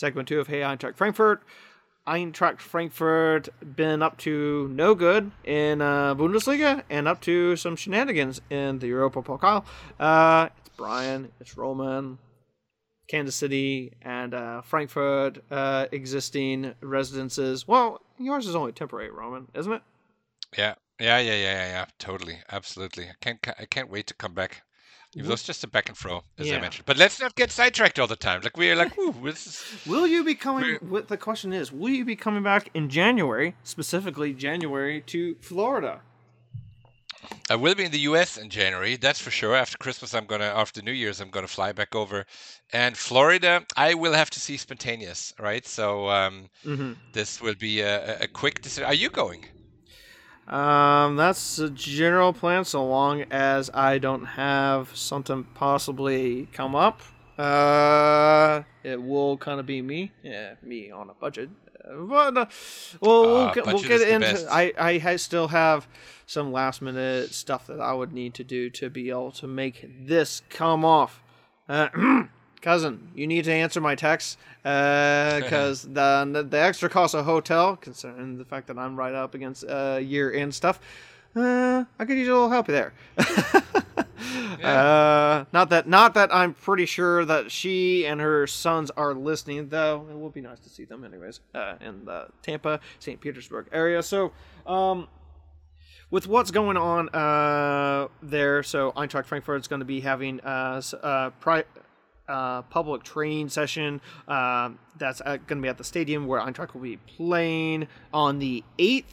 [0.00, 1.42] Segment two of Hey Eintracht Frankfurt.
[2.06, 8.40] Eintracht Frankfurt been up to no good in uh, Bundesliga and up to some shenanigans
[8.48, 9.62] in the Europa Pokal.
[9.98, 12.16] Uh, it's Brian, it's Roman,
[13.08, 17.68] Kansas City, and uh, Frankfurt uh, existing residences.
[17.68, 19.82] Well, yours is only temporary, Roman, isn't it?
[20.56, 23.04] yeah, yeah, yeah, yeah, yeah, yeah, totally, absolutely.
[23.04, 24.62] I can't, I can't wait to come back.
[25.16, 26.58] It was just a back and throw, as Yeah.
[26.58, 26.86] I mentioned.
[26.86, 28.42] But let's not get sidetracked all the time.
[28.42, 30.76] Like we're like, ooh, this is Will you be coming?
[30.88, 31.72] What the question is?
[31.72, 36.00] Will you be coming back in January, specifically January to Florida?
[37.50, 39.54] I will be in the US in January, that's for sure.
[39.56, 42.24] After Christmas, I'm gonna, after New Year's, I'm gonna fly back over.
[42.72, 45.66] And Florida, I will have to see spontaneous, right?
[45.66, 46.92] So um, Mm-hmm.
[47.12, 48.84] this will be a, a- a quick decision.
[48.84, 49.44] Are you going?
[50.50, 57.00] Um, that's the general plan, so long as I don't have something possibly come up.
[57.38, 61.48] Uh, it will kind of be me, yeah, me on a budget.
[61.88, 62.46] Uh, But uh,
[63.00, 64.18] well, we'll Ah, get, we'll get into.
[64.32, 64.46] best.
[64.50, 65.86] I I still have
[66.26, 69.88] some last minute stuff that I would need to do to be able to make
[70.06, 71.22] this come off.
[72.60, 77.76] Uh, cousin, you need to answer my text because the the extra cost of hotel,
[77.76, 80.80] considering the fact that I'm right up against uh, year end stuff,
[81.36, 82.92] uh, I could use a little help there.
[84.62, 89.70] Uh, not that not that I'm pretty sure that she and her sons are listening,
[89.70, 90.06] though.
[90.10, 93.18] It would be nice to see them, anyways, uh, in the Tampa, St.
[93.20, 94.02] Petersburg area.
[94.02, 94.32] So,
[94.66, 95.08] um,
[96.10, 100.82] with what's going on uh, there, so Eintracht Frankfurt is going to be having uh,
[101.02, 101.64] uh, pri-
[102.30, 106.82] uh, public training session um that's going to be at the stadium where Eintracht will
[106.82, 109.04] be playing on the 8th.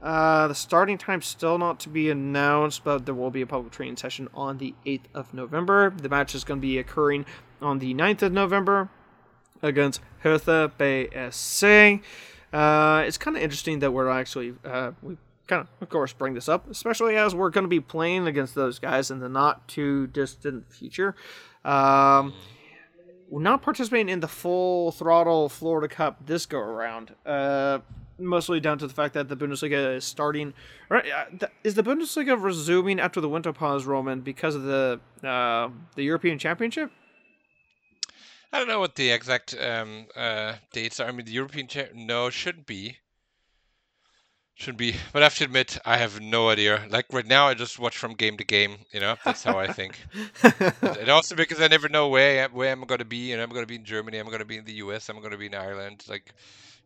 [0.00, 3.72] Uh, the starting time's still not to be announced, but there will be a public
[3.72, 5.90] training session on the 8th of November.
[5.90, 7.26] The match is going to be occurring
[7.60, 8.88] on the 9th of November
[9.62, 12.00] against Hertha BSC.
[12.52, 16.34] Uh, it's kind of interesting that we're actually uh, we kind of, of course, bring
[16.34, 19.66] this up, especially as we're going to be playing against those guys in the not
[19.68, 21.14] too distant future.
[21.64, 22.34] Um,
[23.40, 27.14] not participating in the full throttle Florida Cup this go around.
[27.24, 27.78] Uh,
[28.18, 30.54] mostly down to the fact that the Bundesliga is starting.
[30.88, 35.70] Right, uh, is the Bundesliga resuming after the winter pause, Roman, because of the uh,
[35.96, 36.90] the European Championship?
[38.52, 41.08] I don't know what the exact um, uh, dates are.
[41.08, 42.98] I mean, the European cha- no shouldn't be.
[44.54, 46.84] Shouldn't be, but I have to admit, I have no idea.
[46.90, 48.76] Like right now, I just watch from game to game.
[48.92, 49.98] You know, that's how I think.
[50.82, 53.30] and also because I never know where where I'm going to be.
[53.30, 54.18] You know, I'm going to be in Germany.
[54.18, 55.08] I'm going to be in the US.
[55.08, 56.04] I'm going to be in Ireland.
[56.08, 56.34] Like,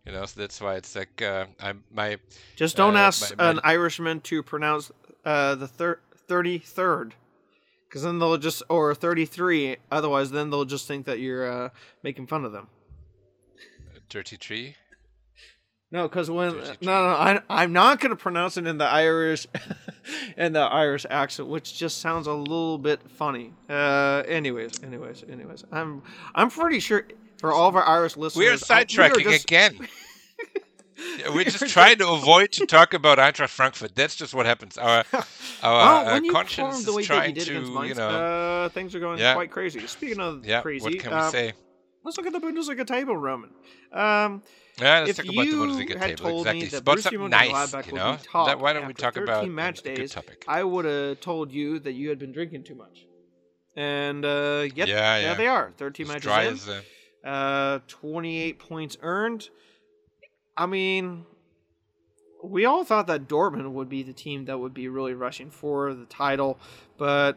[0.07, 2.19] you know, so that's why it's like uh, I'm my
[2.55, 4.91] Just don't Uh, ask my- my- an Irishman to pronounce
[5.25, 7.13] uh, the thir- 33rd.
[7.89, 11.69] Because then they'll just, or 33, otherwise, then they'll just think that you're uh,
[12.03, 12.69] making fun of them.
[14.09, 14.77] dirty tree.
[15.93, 16.87] No, because when no, 33.
[16.87, 19.47] no, I, I'm not gonna pronounce it in the Irish,
[20.37, 23.53] in the Irish accent, which just sounds a little bit funny.
[23.71, 26.03] Uh, anyways, anyways, anyways, I'm
[26.35, 27.07] I'm pretty sure
[27.39, 29.89] for all of our Irish listeners, We are sidetracking just- again.
[31.35, 33.95] We're just trying to avoid to talk about Eintracht Frankfurt.
[33.95, 34.79] That's just what happens.
[34.79, 35.25] Our our
[35.63, 37.53] Well, uh, conscience perform the way is trying to,
[37.87, 39.35] you know, uh, things are going Yeah.
[39.35, 39.87] quite crazy.
[39.87, 40.63] Speaking of yeah.
[40.63, 41.53] crazy, What can we uh, say?
[42.03, 43.51] let's look at the Bundesliga table, Roman.
[43.93, 44.43] Um,
[44.79, 46.31] Yeah, let's if talk about the Bundesliga had table.
[46.31, 48.19] told me that About Borussia something nice, you know.
[48.23, 50.17] top That- why don't we talk 13 about match a days?
[50.47, 53.07] I would have told you that you had been drinking too much.
[53.75, 55.35] And uh, yet, Yeah, yeah.
[55.35, 55.73] they are.
[55.77, 56.53] 13 As matches dry in.
[56.55, 56.83] as uh,
[57.25, 59.49] Uh, 28 points earned.
[60.57, 61.25] I mean,
[62.45, 65.93] we all thought that Dortmund would be the team that would be really rushing for
[65.95, 66.59] the title,
[66.99, 67.37] but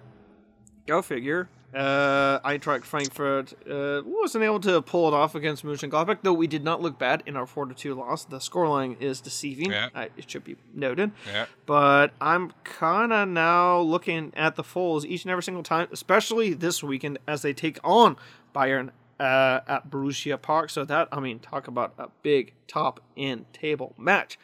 [0.88, 1.50] go figure.
[1.74, 6.64] Uh, Eintracht Frankfurt uh, wasn't able to pull it off against Mönchengladbach, though we did
[6.64, 8.26] not look bad in our 4 2 loss.
[8.26, 9.90] The scoreline is deceiving, Yeah.
[9.94, 11.12] uh, it should be noted.
[11.28, 11.46] yeah.
[11.68, 16.54] But I'm kind of now looking at the Foals each and every single time, especially
[16.56, 18.18] this weekend as they take on
[18.56, 20.72] Bayern uh, at Borussia Park.
[20.72, 24.40] So that, I mean, talk about a big top end table match.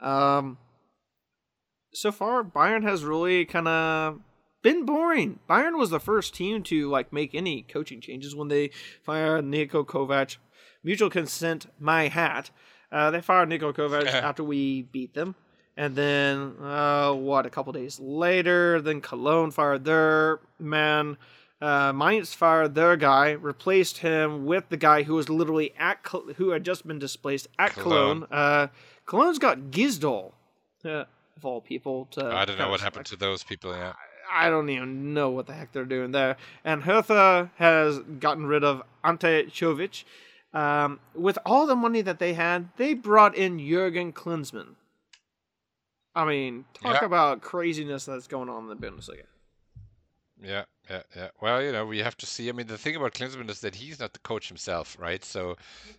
[0.00, 0.56] Um,
[1.92, 4.20] so far, Bayern has really kind of
[4.62, 5.38] been boring.
[5.48, 8.70] Bayern was the first team to like make any coaching changes when they
[9.02, 10.36] fired Niko Kovac.
[10.82, 12.50] Mutual consent, my hat.
[12.90, 15.34] Uh, they fired Niko Kovac after we beat them.
[15.76, 21.16] And then, uh, what, a couple days later, then Cologne fired their man.
[21.60, 26.32] Uh, Mainz fired their guy, replaced him with the guy who was literally at Col-
[26.36, 28.26] who had just been displaced at Cologne.
[28.26, 28.26] Cologne.
[28.30, 28.66] Uh,
[29.06, 30.32] Cologne's got Gisdol,
[30.84, 31.04] uh,
[31.36, 32.08] of all people.
[32.12, 33.72] To I don't know what happened to those people.
[33.72, 33.92] Yeah.
[34.30, 36.36] I don't even know what the heck they're doing there.
[36.64, 40.04] And Hertha has gotten rid of Ante Covic.
[40.52, 44.74] Um, with all the money that they had, they brought in Jurgen Klinsmann.
[46.14, 47.06] I mean, talk Yeah.
[47.06, 49.24] about craziness that's going on in the Bundesliga.
[50.42, 51.28] Yeah, yeah, yeah.
[51.40, 52.48] Well, you know, we have to see.
[52.48, 55.22] I mean, the thing about Klinsmann is that he's not the coach himself, right?
[55.24, 55.56] So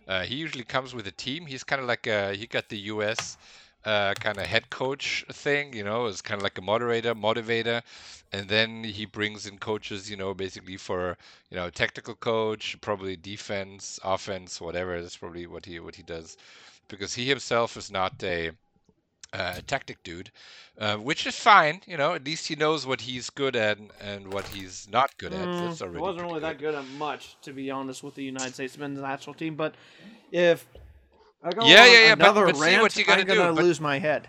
[0.08, 1.46] uh, he usually comes with a team.
[1.46, 3.38] He's kind of like uh, he got the U.S.
[3.84, 7.82] uh, kind of head coach thing, you know, is kind of like a moderator, motivator,
[8.32, 11.16] and then he brings in coaches, you know, basically for
[11.50, 15.00] you know technical coach, probably defense, offense, whatever.
[15.00, 16.36] That's probably what he what he does,
[16.88, 18.50] because he himself is not a
[19.32, 20.30] uh, tactic dude,
[20.78, 21.80] uh, which is fine.
[21.86, 25.32] You know, at least he knows what he's good at and what he's not good
[25.34, 25.52] at.
[25.52, 28.24] Mm, That's already wasn't really pretty that good at much, to be honest, with the
[28.24, 29.54] United States men's national team.
[29.56, 29.74] But
[30.30, 30.66] if
[31.44, 33.98] Yeah, yeah, yeah, but- but see what you gotta I'm gonna do, but- lose my
[33.98, 34.28] head.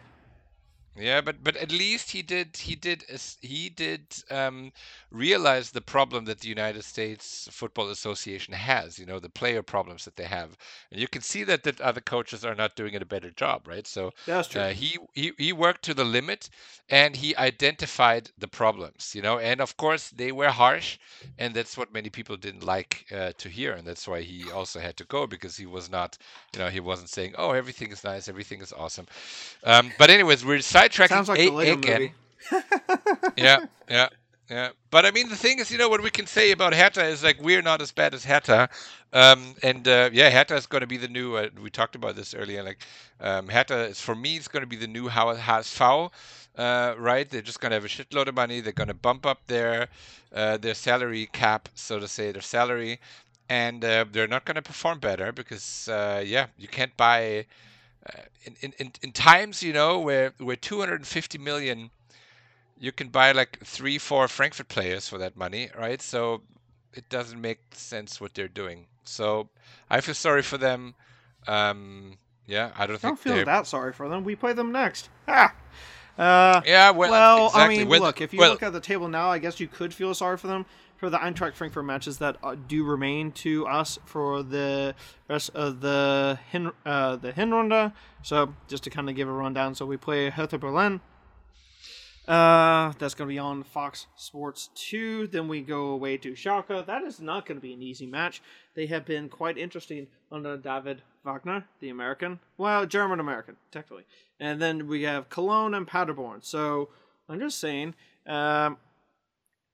[0.96, 3.04] Yeah, but but at least he did he did
[3.42, 4.72] he did um,
[5.12, 9.00] realize the problem that the United States Football Association has.
[9.00, 10.56] You know the player problems that they have,
[10.92, 13.68] and you can see that that other coaches are not doing it a better job,
[13.68, 13.88] right?
[13.88, 14.62] So That's true.
[14.62, 16.50] uh, he, he he worked to the limit,
[16.90, 19.14] and he identified the problems.
[19.16, 21.00] You know, and of course they were harsh,
[21.40, 24.80] and that's what many people didn't like uh, to hear, and that's why he also
[24.80, 26.18] had to go because he was not,
[26.54, 29.08] you know, he wasn't saying, "Oh, everything is nice, everything is awesome."
[29.64, 32.02] Um, but anyways, we're sidetracking Sounds like a- the Lego again.
[32.02, 32.14] movie.
[33.38, 34.10] yeah, yeah,
[34.50, 34.70] yeah.
[34.92, 37.24] But I mean, the thing is, you know, what we can say about Hertha is
[37.24, 38.70] like we're not as bad as Hertha,
[39.14, 41.36] um, and uh, yeah, Hertha is going to be the new.
[41.36, 42.64] Uh, we talked about this earlier.
[42.64, 42.80] Like
[43.20, 46.12] um, Hertha is for me, it's going to be the new HSV.
[46.56, 48.60] Uh, right, they're just going to have a shitload of money.
[48.62, 49.88] They're going to bump up their
[50.34, 53.00] uh, their salary cap, so to say, their salary,
[53.50, 57.46] and uh, they're not going to perform better because uh, yeah, you can't buy.
[58.06, 61.90] Uh, in, in, in, times, you know, where, where 250 million
[62.84, 66.02] you can buy like three, four Frankfurt players for that money, right?
[66.02, 66.42] So
[66.94, 68.88] it doesn't make sense what they're doing.
[69.06, 69.48] So
[69.90, 70.96] I feel sorry for them.
[71.48, 73.46] Um, yeah, I don't I don't feel they're.
[73.46, 74.26] that sorry for them.
[74.26, 75.10] We play them next.
[75.28, 75.54] Ha!
[76.18, 77.82] Uh, Yeah, well, well, exactly.
[77.82, 79.94] I mean, look, if you well, look at the table now, I guess you could
[79.94, 80.66] feel sorry for them
[80.98, 84.96] for the Eintracht Frankfurt matches that uh, do remain to us for the
[85.30, 87.94] rest of the Hin uh, the Hinrunde.
[88.22, 91.02] So just to kind of give a rundown, so we play Hertha Berlin.
[92.28, 95.28] Uh, that's going to be on Fox Sports 2.
[95.28, 96.86] Then we go away to Schalke.
[96.86, 98.42] That is not going to be an easy match.
[98.76, 102.40] They have been quite interesting under David Wagner, the American.
[102.58, 104.06] Well, German American, technically.
[104.40, 106.44] And then we have Cologne and Paderborn.
[106.44, 106.90] So
[107.28, 107.94] I'm just saying,
[108.26, 108.78] um,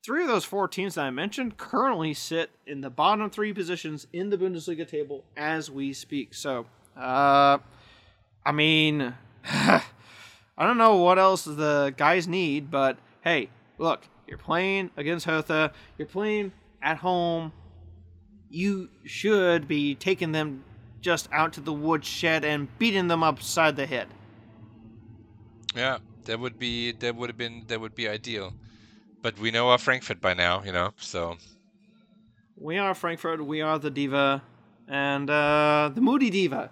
[0.03, 4.07] three of those four teams that I mentioned currently sit in the bottom three positions
[4.13, 6.33] in the Bundesliga table as we speak.
[6.33, 6.65] So,
[6.97, 7.57] uh,
[8.45, 9.13] I mean,
[9.45, 9.83] I
[10.57, 16.07] don't know what else the guys need, but hey, look, you're playing against Hertha, you're
[16.07, 17.51] playing at home.
[18.49, 20.63] You should be taking them
[21.01, 24.07] just out to the woodshed and beating them upside the head.
[25.75, 28.53] yeah, that would be that would have been that would be ideal.
[29.21, 30.93] But we know our Frankfurt by now, you know.
[30.97, 31.37] So
[32.55, 34.41] We are Frankfurt, we are the diva,
[34.87, 36.71] and uh, the moody diva.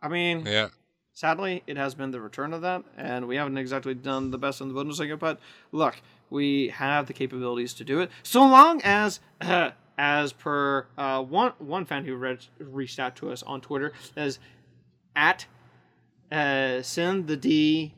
[0.00, 0.68] I mean, yeah,
[1.14, 4.62] Sadly, it has been the return of that, and we haven't exactly done the best
[4.62, 5.18] in the Bundesliga.
[5.18, 5.38] But
[5.70, 9.20] look, we have the capabilities to do it, so long as,
[9.98, 14.38] as per uh, one one fan who read, reached out to us on Twitter as
[15.14, 15.44] at
[16.30, 17.92] uh, send the D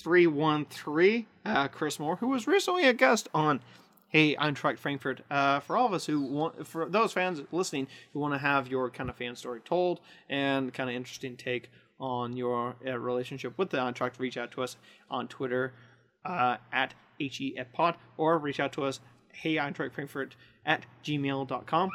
[0.00, 3.60] three one three uh, Chris Moore, who was recently a guest on
[4.08, 5.20] Hey Eintracht Frankfurt.
[5.30, 8.68] Uh, for all of us who want, for those fans listening who want to have
[8.68, 13.56] your kind of fan story told and kind of interesting take on your uh, relationship
[13.58, 14.76] with the Eintracht, reach out to us
[15.10, 15.74] on Twitter
[16.24, 19.00] uh, at HEFPod or reach out to us,
[19.32, 20.34] Hey Eintracht Frankfurt
[20.64, 21.90] at gmail.com.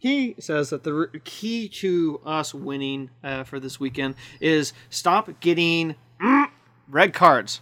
[0.00, 5.96] He says that the key to us winning uh, for this weekend is stop getting
[6.88, 7.60] red cards.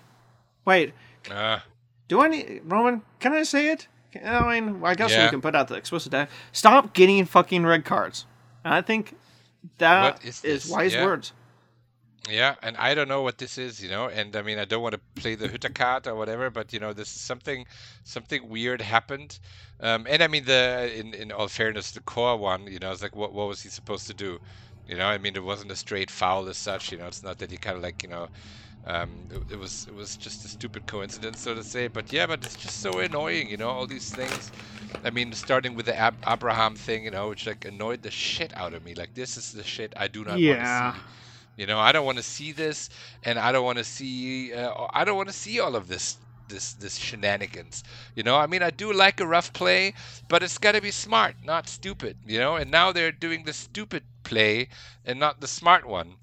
[0.65, 0.95] Wait,
[1.31, 1.61] uh,
[2.09, 3.03] do I need Roman?
[3.21, 3.89] Can I say it?
[4.25, 6.29] I mean, I guess we can put out the explicit tag.
[6.53, 8.25] Stop getting fucking red cards.
[8.65, 9.15] And I think
[9.79, 11.05] that is is wise Yeah.
[11.05, 11.33] words.
[12.29, 14.83] Yeah, and I don't know what this is, you know, and I mean I don't
[14.83, 17.67] want to play the Hütter card or whatever, but you know this is something
[18.03, 19.39] something weird happened,
[19.81, 23.03] um, and I mean the in in all fairness the Kohr one, you know, it's
[23.03, 24.41] like what what was he supposed to do,
[24.89, 25.07] you know?
[25.07, 27.07] I mean it wasn't a straight foul as such, you know.
[27.07, 28.29] It's not that he kind of like you know,
[28.87, 31.89] um, it, it was it was just a stupid coincidence, so to say.
[31.89, 34.53] But yeah, but it's just so annoying, you know, all these things.
[35.05, 38.53] I mean, starting with the Ab- Abraham thing, you know, which like annoyed the shit
[38.57, 38.95] out of me.
[38.95, 40.47] Like this is the shit I do not Yeah.
[40.47, 41.05] want to see.
[41.57, 42.89] You know, I don't want to see this,
[43.23, 44.53] and I don't want to see.
[44.53, 47.83] Uh, I don't want to see all of this, this, this shenanigans.
[48.15, 49.95] You know, I mean, I do like a rough play,
[50.29, 52.19] but it's got to be smart, not stupid.
[52.27, 54.69] You know, and now they're doing the stupid play
[55.05, 56.17] and not the smart one,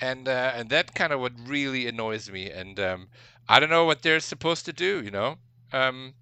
[0.00, 2.50] and uh, and that kind of what really annoys me.
[2.50, 3.08] And um,
[3.48, 5.02] I don't know what they're supposed to do.
[5.02, 5.36] You know.
[5.72, 6.14] Um,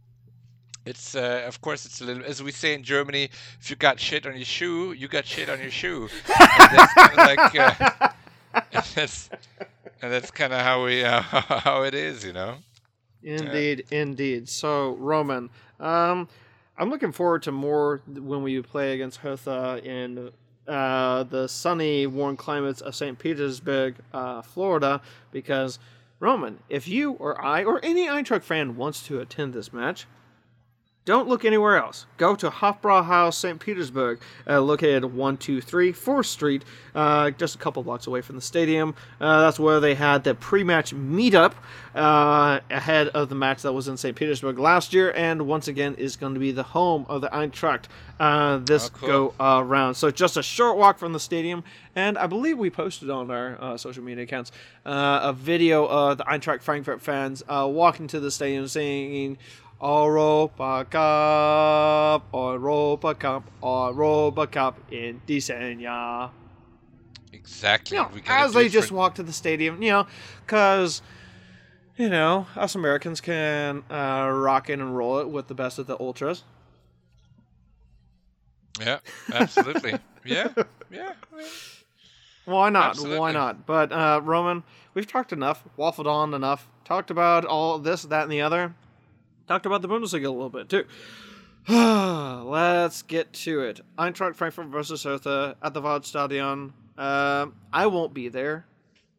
[0.84, 3.30] it's uh, of course it's a little as we say in Germany.
[3.60, 6.08] If you got shit on your shoe, you got shit on your shoe.
[6.28, 8.08] And that's kind of like uh,
[8.94, 9.30] that's
[10.00, 12.56] and that's kind of how we uh, how it is, you know.
[13.22, 14.48] Indeed, indeed.
[14.48, 15.50] So Roman,
[15.80, 16.28] um,
[16.78, 20.30] I'm looking forward to more when we play against Hertha in
[20.68, 23.18] uh, the sunny, warm climates of St.
[23.18, 25.00] Petersburg, uh, Florida,
[25.32, 25.78] because
[26.20, 30.06] Roman, if you or I or any Eintracht fan wants to attend this match,
[31.08, 32.04] don't look anywhere else.
[32.18, 33.58] Go to Hofbrauhaus, St.
[33.58, 38.42] Petersburg, uh, located at 123 4th Street, uh, just a couple blocks away from the
[38.42, 38.94] stadium.
[39.18, 41.54] Uh, that's where they had the pre match meetup
[41.94, 44.14] uh, ahead of the match that was in St.
[44.14, 47.84] Petersburg last year, and once again is going to be the home of the Eintracht
[48.20, 49.08] uh, this Oh, cool.
[49.08, 49.94] go around.
[49.94, 51.64] So just a short walk from the stadium,
[51.96, 54.52] and I believe we posted on our uh, social media accounts
[54.84, 59.38] uh, a video of the Eintracht Frankfurt fans uh, walking to the stadium singing.
[59.80, 66.30] Europa Cup, Europa Cup, Europa Cup in decent, yeah.
[67.32, 67.96] Exactly.
[67.96, 70.06] You know, we as they just walk to the stadium, you know,
[70.44, 71.02] because,
[71.96, 75.86] you know, us Americans can uh, rock it and roll it with the best of
[75.86, 76.42] the ultras.
[78.80, 78.98] Yeah,
[79.32, 79.98] absolutely.
[80.24, 80.48] yeah,
[80.90, 81.12] yeah.
[82.44, 82.98] Why not?
[82.98, 83.66] Why not?
[83.66, 84.62] But uh, Roman,
[84.94, 88.74] we've talked enough, waffled on enough, talked about all this, that, and the other.
[89.48, 90.84] Talked about the Bundesliga a little bit too.
[91.68, 93.80] Let's get to it.
[93.98, 96.72] Eintracht Frankfurt versus Hertha at the Waldstadion.
[96.98, 98.66] Uh, I won't be there.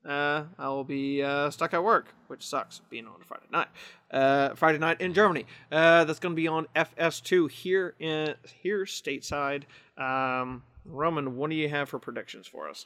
[0.08, 3.68] Uh, I will be uh, stuck at work, which sucks being on Friday night.
[4.12, 5.46] Uh, Friday night in Germany.
[5.72, 9.64] Uh, that's going to be on FS2 here in here stateside.
[9.98, 12.86] Um, Roman, what do you have for predictions for us?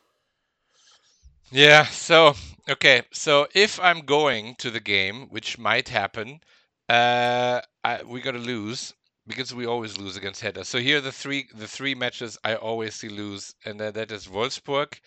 [1.51, 2.35] Yeah, so
[2.69, 6.39] okay, so if I'm going to the game, which might happen,
[6.93, 8.93] uh, I, we're gonna lose
[9.25, 10.63] because we always lose against Hertha.
[10.63, 14.11] So here are the three the three matches I always see lose, and uh, that
[14.11, 14.99] is Wolfsburg,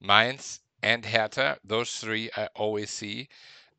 [0.00, 1.58] Mainz, and Hertha.
[1.64, 3.28] Those three I always see.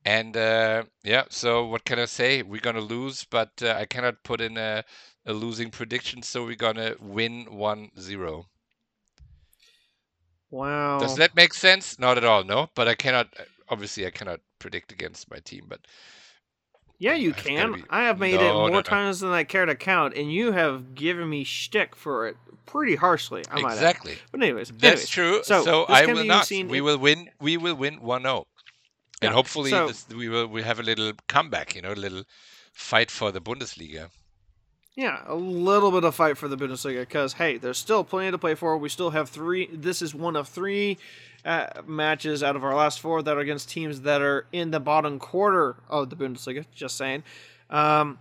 [0.03, 2.41] And uh, yeah, so what can I say?
[2.41, 4.83] We're gonna lose, but uh, I cannot put in a,
[5.25, 8.45] a losing prediction, so we're gonna win 1-0.
[10.51, 10.99] Wow.
[10.99, 11.97] Does that make sense?
[11.97, 12.69] Not at all, no.
[12.75, 13.27] But I cannot.
[13.69, 15.63] Obviously, I cannot predict against my team.
[15.69, 15.79] But
[17.03, 17.73] yeah, you can.
[17.73, 18.81] be- I have made it more no, no.
[18.81, 22.95] times than I care to count, and you have given me shtick for it pretty
[22.95, 23.43] harshly.
[23.51, 23.73] I might add.
[23.73, 25.43] exactly, But anyways, that's anyways, true.
[25.43, 26.45] So, So, I will not.
[26.47, 27.29] seen We in- will win.
[27.39, 28.45] We will win 1-0.
[29.21, 30.47] Yeah, and hopefully so- this, we will.
[30.47, 31.75] We have a little comeback.
[31.75, 32.23] You know, a little
[32.73, 34.09] fight for the Bundesliga.
[34.95, 38.37] Yeah, a little bit of fight for the Bundesliga because hey, there's still plenty to
[38.37, 38.77] play for.
[38.77, 39.67] We still have three.
[39.73, 40.99] This is one of three
[41.43, 44.79] uh, matches out of our last four that are against teams that are in the
[44.79, 46.65] bottom quarter of the Bundesliga.
[46.75, 47.23] Just saying.
[47.71, 48.19] Um,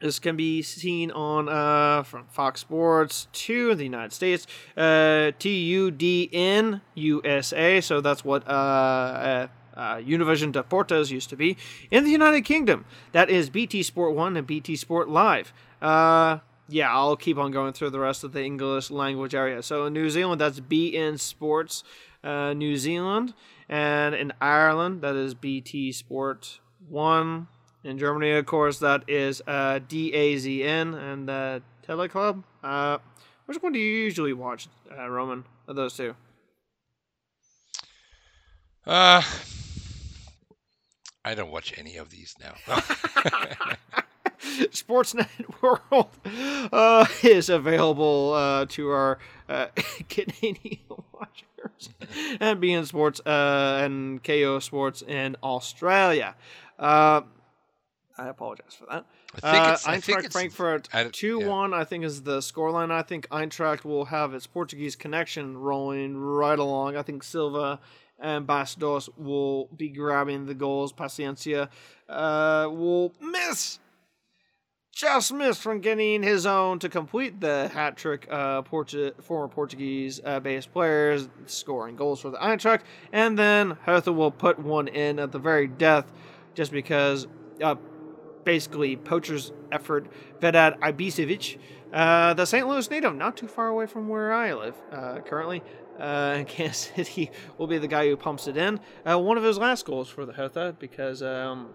[0.00, 4.46] this can be seen on uh, from Fox Sports 2 the United States,
[4.76, 7.80] uh, TUDN USA.
[7.80, 11.56] So that's what uh, uh, uh, Univision Deportes used to be.
[11.90, 15.52] In the United Kingdom, that is BT Sport 1 and BT Sport Live.
[15.82, 19.62] Uh, yeah, I'll keep on going through the rest of the English language area.
[19.62, 21.82] So in New Zealand, that's beIN Sports
[22.22, 23.34] uh, New Zealand.
[23.68, 27.48] And in Ireland, that is BT Sport 1.
[27.84, 32.44] In Germany, of course, that is uh, DAZN and uh, Teleclub.
[32.62, 32.98] Uh,
[33.46, 36.14] which one do you usually watch, uh, Roman, of those two?
[38.86, 39.22] Uh,
[41.24, 42.54] I don't watch any of these now.
[44.72, 45.28] Sportsnet
[45.62, 46.08] World
[46.72, 49.18] uh, is available uh, to our
[49.48, 49.66] uh,
[50.08, 50.80] Canadian
[51.12, 51.90] watchers
[52.40, 56.34] and beIN Sports uh, and Kayo Sports in Australia.
[56.78, 57.22] Uh,
[58.18, 59.06] I apologize for that.
[59.42, 59.86] I think Uh, it's.
[59.86, 61.46] I Eintracht it's Frankfurt 2 yeah.
[61.46, 62.90] 1, I think, is the scoreline.
[62.90, 66.96] I think Eintracht will have its Portuguese connection rolling right along.
[66.96, 67.80] I think Silva
[68.18, 70.92] and Bas Dost will be grabbing the goals.
[70.92, 71.68] Paciencia
[72.08, 73.78] uh, will miss.
[74.92, 78.28] Just missed from getting his own to complete the hat trick.
[78.30, 84.12] Uh, Portu- former Portuguese uh, based players scoring goals for the Eintracht, and then Hertha
[84.12, 86.12] will put one in at the very death,
[86.54, 87.26] just because
[87.62, 87.76] uh,
[88.44, 90.08] basically poacher's effort.
[90.40, 91.56] Vedad Ibisevic,
[91.94, 92.68] uh, the St.
[92.68, 95.62] Louis native, not too far away from where I live uh, currently.
[95.98, 98.78] Uh, in Kansas City will be the guy who pumps it in.
[99.08, 101.70] Uh, one of his last goals for the Hertha because um,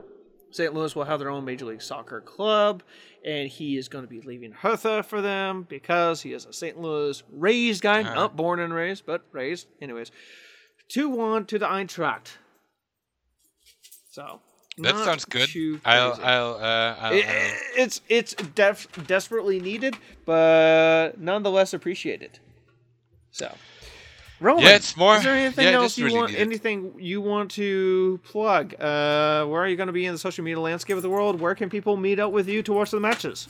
[0.51, 0.73] St.
[0.73, 2.81] Louis will have their own Major League Soccer club,
[3.25, 6.79] and he is going to be leaving Hertha for them because he is a St.
[6.79, 8.13] Louis raised guy, Uh-huh.
[8.15, 9.67] not born and raised, but raised.
[9.81, 10.11] Anyways,
[10.89, 12.37] 2 1 to the Eintracht.
[14.11, 14.41] So.
[14.79, 15.49] That sounds good.
[15.85, 16.13] I'll.
[16.21, 16.53] I'll.
[16.55, 22.37] Uh, I'll, It- I'll it's it's def- desperately needed, but nonetheless appreciated.
[23.31, 23.51] So
[24.39, 26.35] Roman, Yeah, it's more- Is there anything yeah, else you really want?
[26.35, 28.73] Anything you want to plug?
[28.79, 31.41] Uh, where are you going to be in the social media landscape of the world?
[31.41, 33.47] Where can people meet up with you to watch the matches?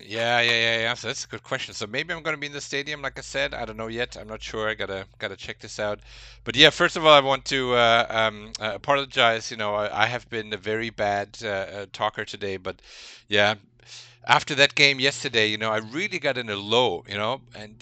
[0.00, 0.94] Yeah, yeah, yeah, yeah.
[0.94, 1.74] So that's a good question.
[1.74, 3.54] So maybe I'm gonna be in the stadium, like I said.
[3.54, 4.16] I don't know yet.
[4.16, 4.68] I'm not sure.
[4.68, 5.98] I gotta gotta check this out.
[6.44, 9.50] But yeah, first of all, I want to uh, um, uh, apologize.
[9.50, 12.80] You know, I, I have been a very bad uh, uh, talker today, but
[13.28, 13.54] yeah.
[14.28, 17.76] After that game yesterday, you know, I really got in a low, you know, and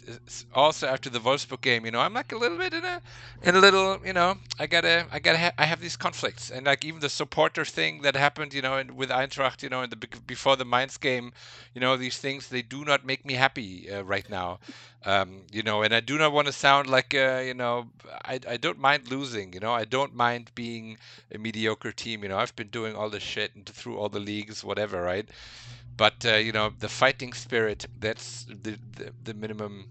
[0.55, 3.01] also after the Wolfsburg game, you know, I'm like a little bit in a,
[3.43, 6.67] in a little, you know, I gotta, I gotta, ha- I have these conflicts, and
[6.67, 9.89] like even the supporter thing that happened, you know, and with Eintracht, you know, in
[9.91, 11.33] the before the Mainz game,
[11.75, 14.59] you know these things they do not make me happy uh, right now
[15.05, 17.89] um, you know and i do not want to sound like uh, you know
[18.25, 20.99] I, I don't mind losing you know i don't mind being
[21.33, 24.21] a mediocre team you know i've been doing all this shit and through all the
[24.21, 25.29] leagues whatever right
[25.97, 29.89] but uh, you know the fighting spirit that's the, the the minimum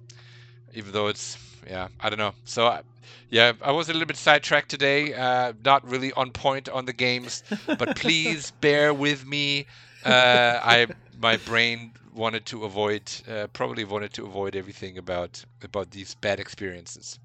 [0.73, 1.37] even though it's
[1.67, 2.33] yeah i don't know.
[2.45, 2.81] So I,
[3.29, 6.93] yeah i was a little bit sidetracked today uh, not really on point on the
[6.93, 7.43] games
[7.77, 9.65] but please bear with me.
[10.03, 10.87] Uh, i
[11.17, 16.39] my brain wanted to avoid uh, probably wanted to avoid everything about about these bad
[16.39, 17.19] experiences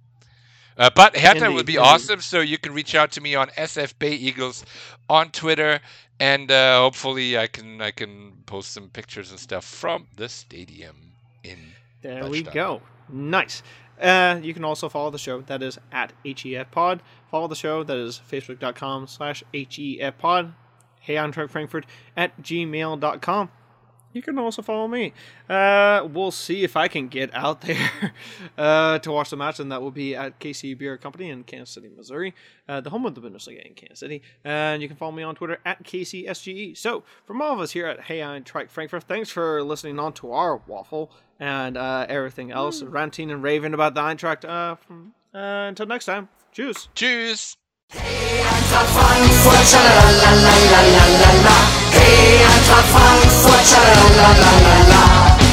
[0.79, 1.87] uh, but Hertha Indeed, would be indeed.
[1.87, 4.65] awesome, so you can reach out to me on SF Bay Eagles
[5.09, 5.81] on Twitter,
[6.21, 10.97] and uh, hopefully I can I can post some pictures and stuff from the stadium
[11.45, 11.59] in
[12.03, 12.81] There we go.
[13.09, 13.63] Nice.
[14.01, 15.41] Uh, you can also follow the show.
[15.41, 17.03] That is at HEF Pod.
[17.31, 17.83] Follow the show.
[17.83, 20.55] That is facebook.com slash HEF Pod.
[21.01, 23.51] Hey, Eintracht Frankfurt at gmail.com.
[24.13, 25.13] You can also follow me.
[25.49, 27.91] Uh, we'll see if I can get out there
[28.59, 31.75] uh, to watch the match, and that will be at KC Beer Company in Kansas
[31.75, 32.35] City, Missouri,
[32.69, 34.23] uh, the home of the Bundesliga in Kansas City.
[34.45, 36.77] And you can follow me on Twitter at KCSGE.
[36.77, 40.33] So, from all of us here at Hey Eintracht Frankfurt, thanks for listening on to
[40.33, 44.45] our waffle and uh, everything else, ranting and raving about the Eintracht.
[44.45, 46.89] Uh, from, uh, until next time, cheers.
[46.95, 47.58] cheers.
[47.91, 48.03] Tschüss.
[48.03, 51.57] Eintracht Frankfurt, schalalalalalala.
[51.91, 55.48] Hey, Eintracht Frankfurt, schalalalalalala.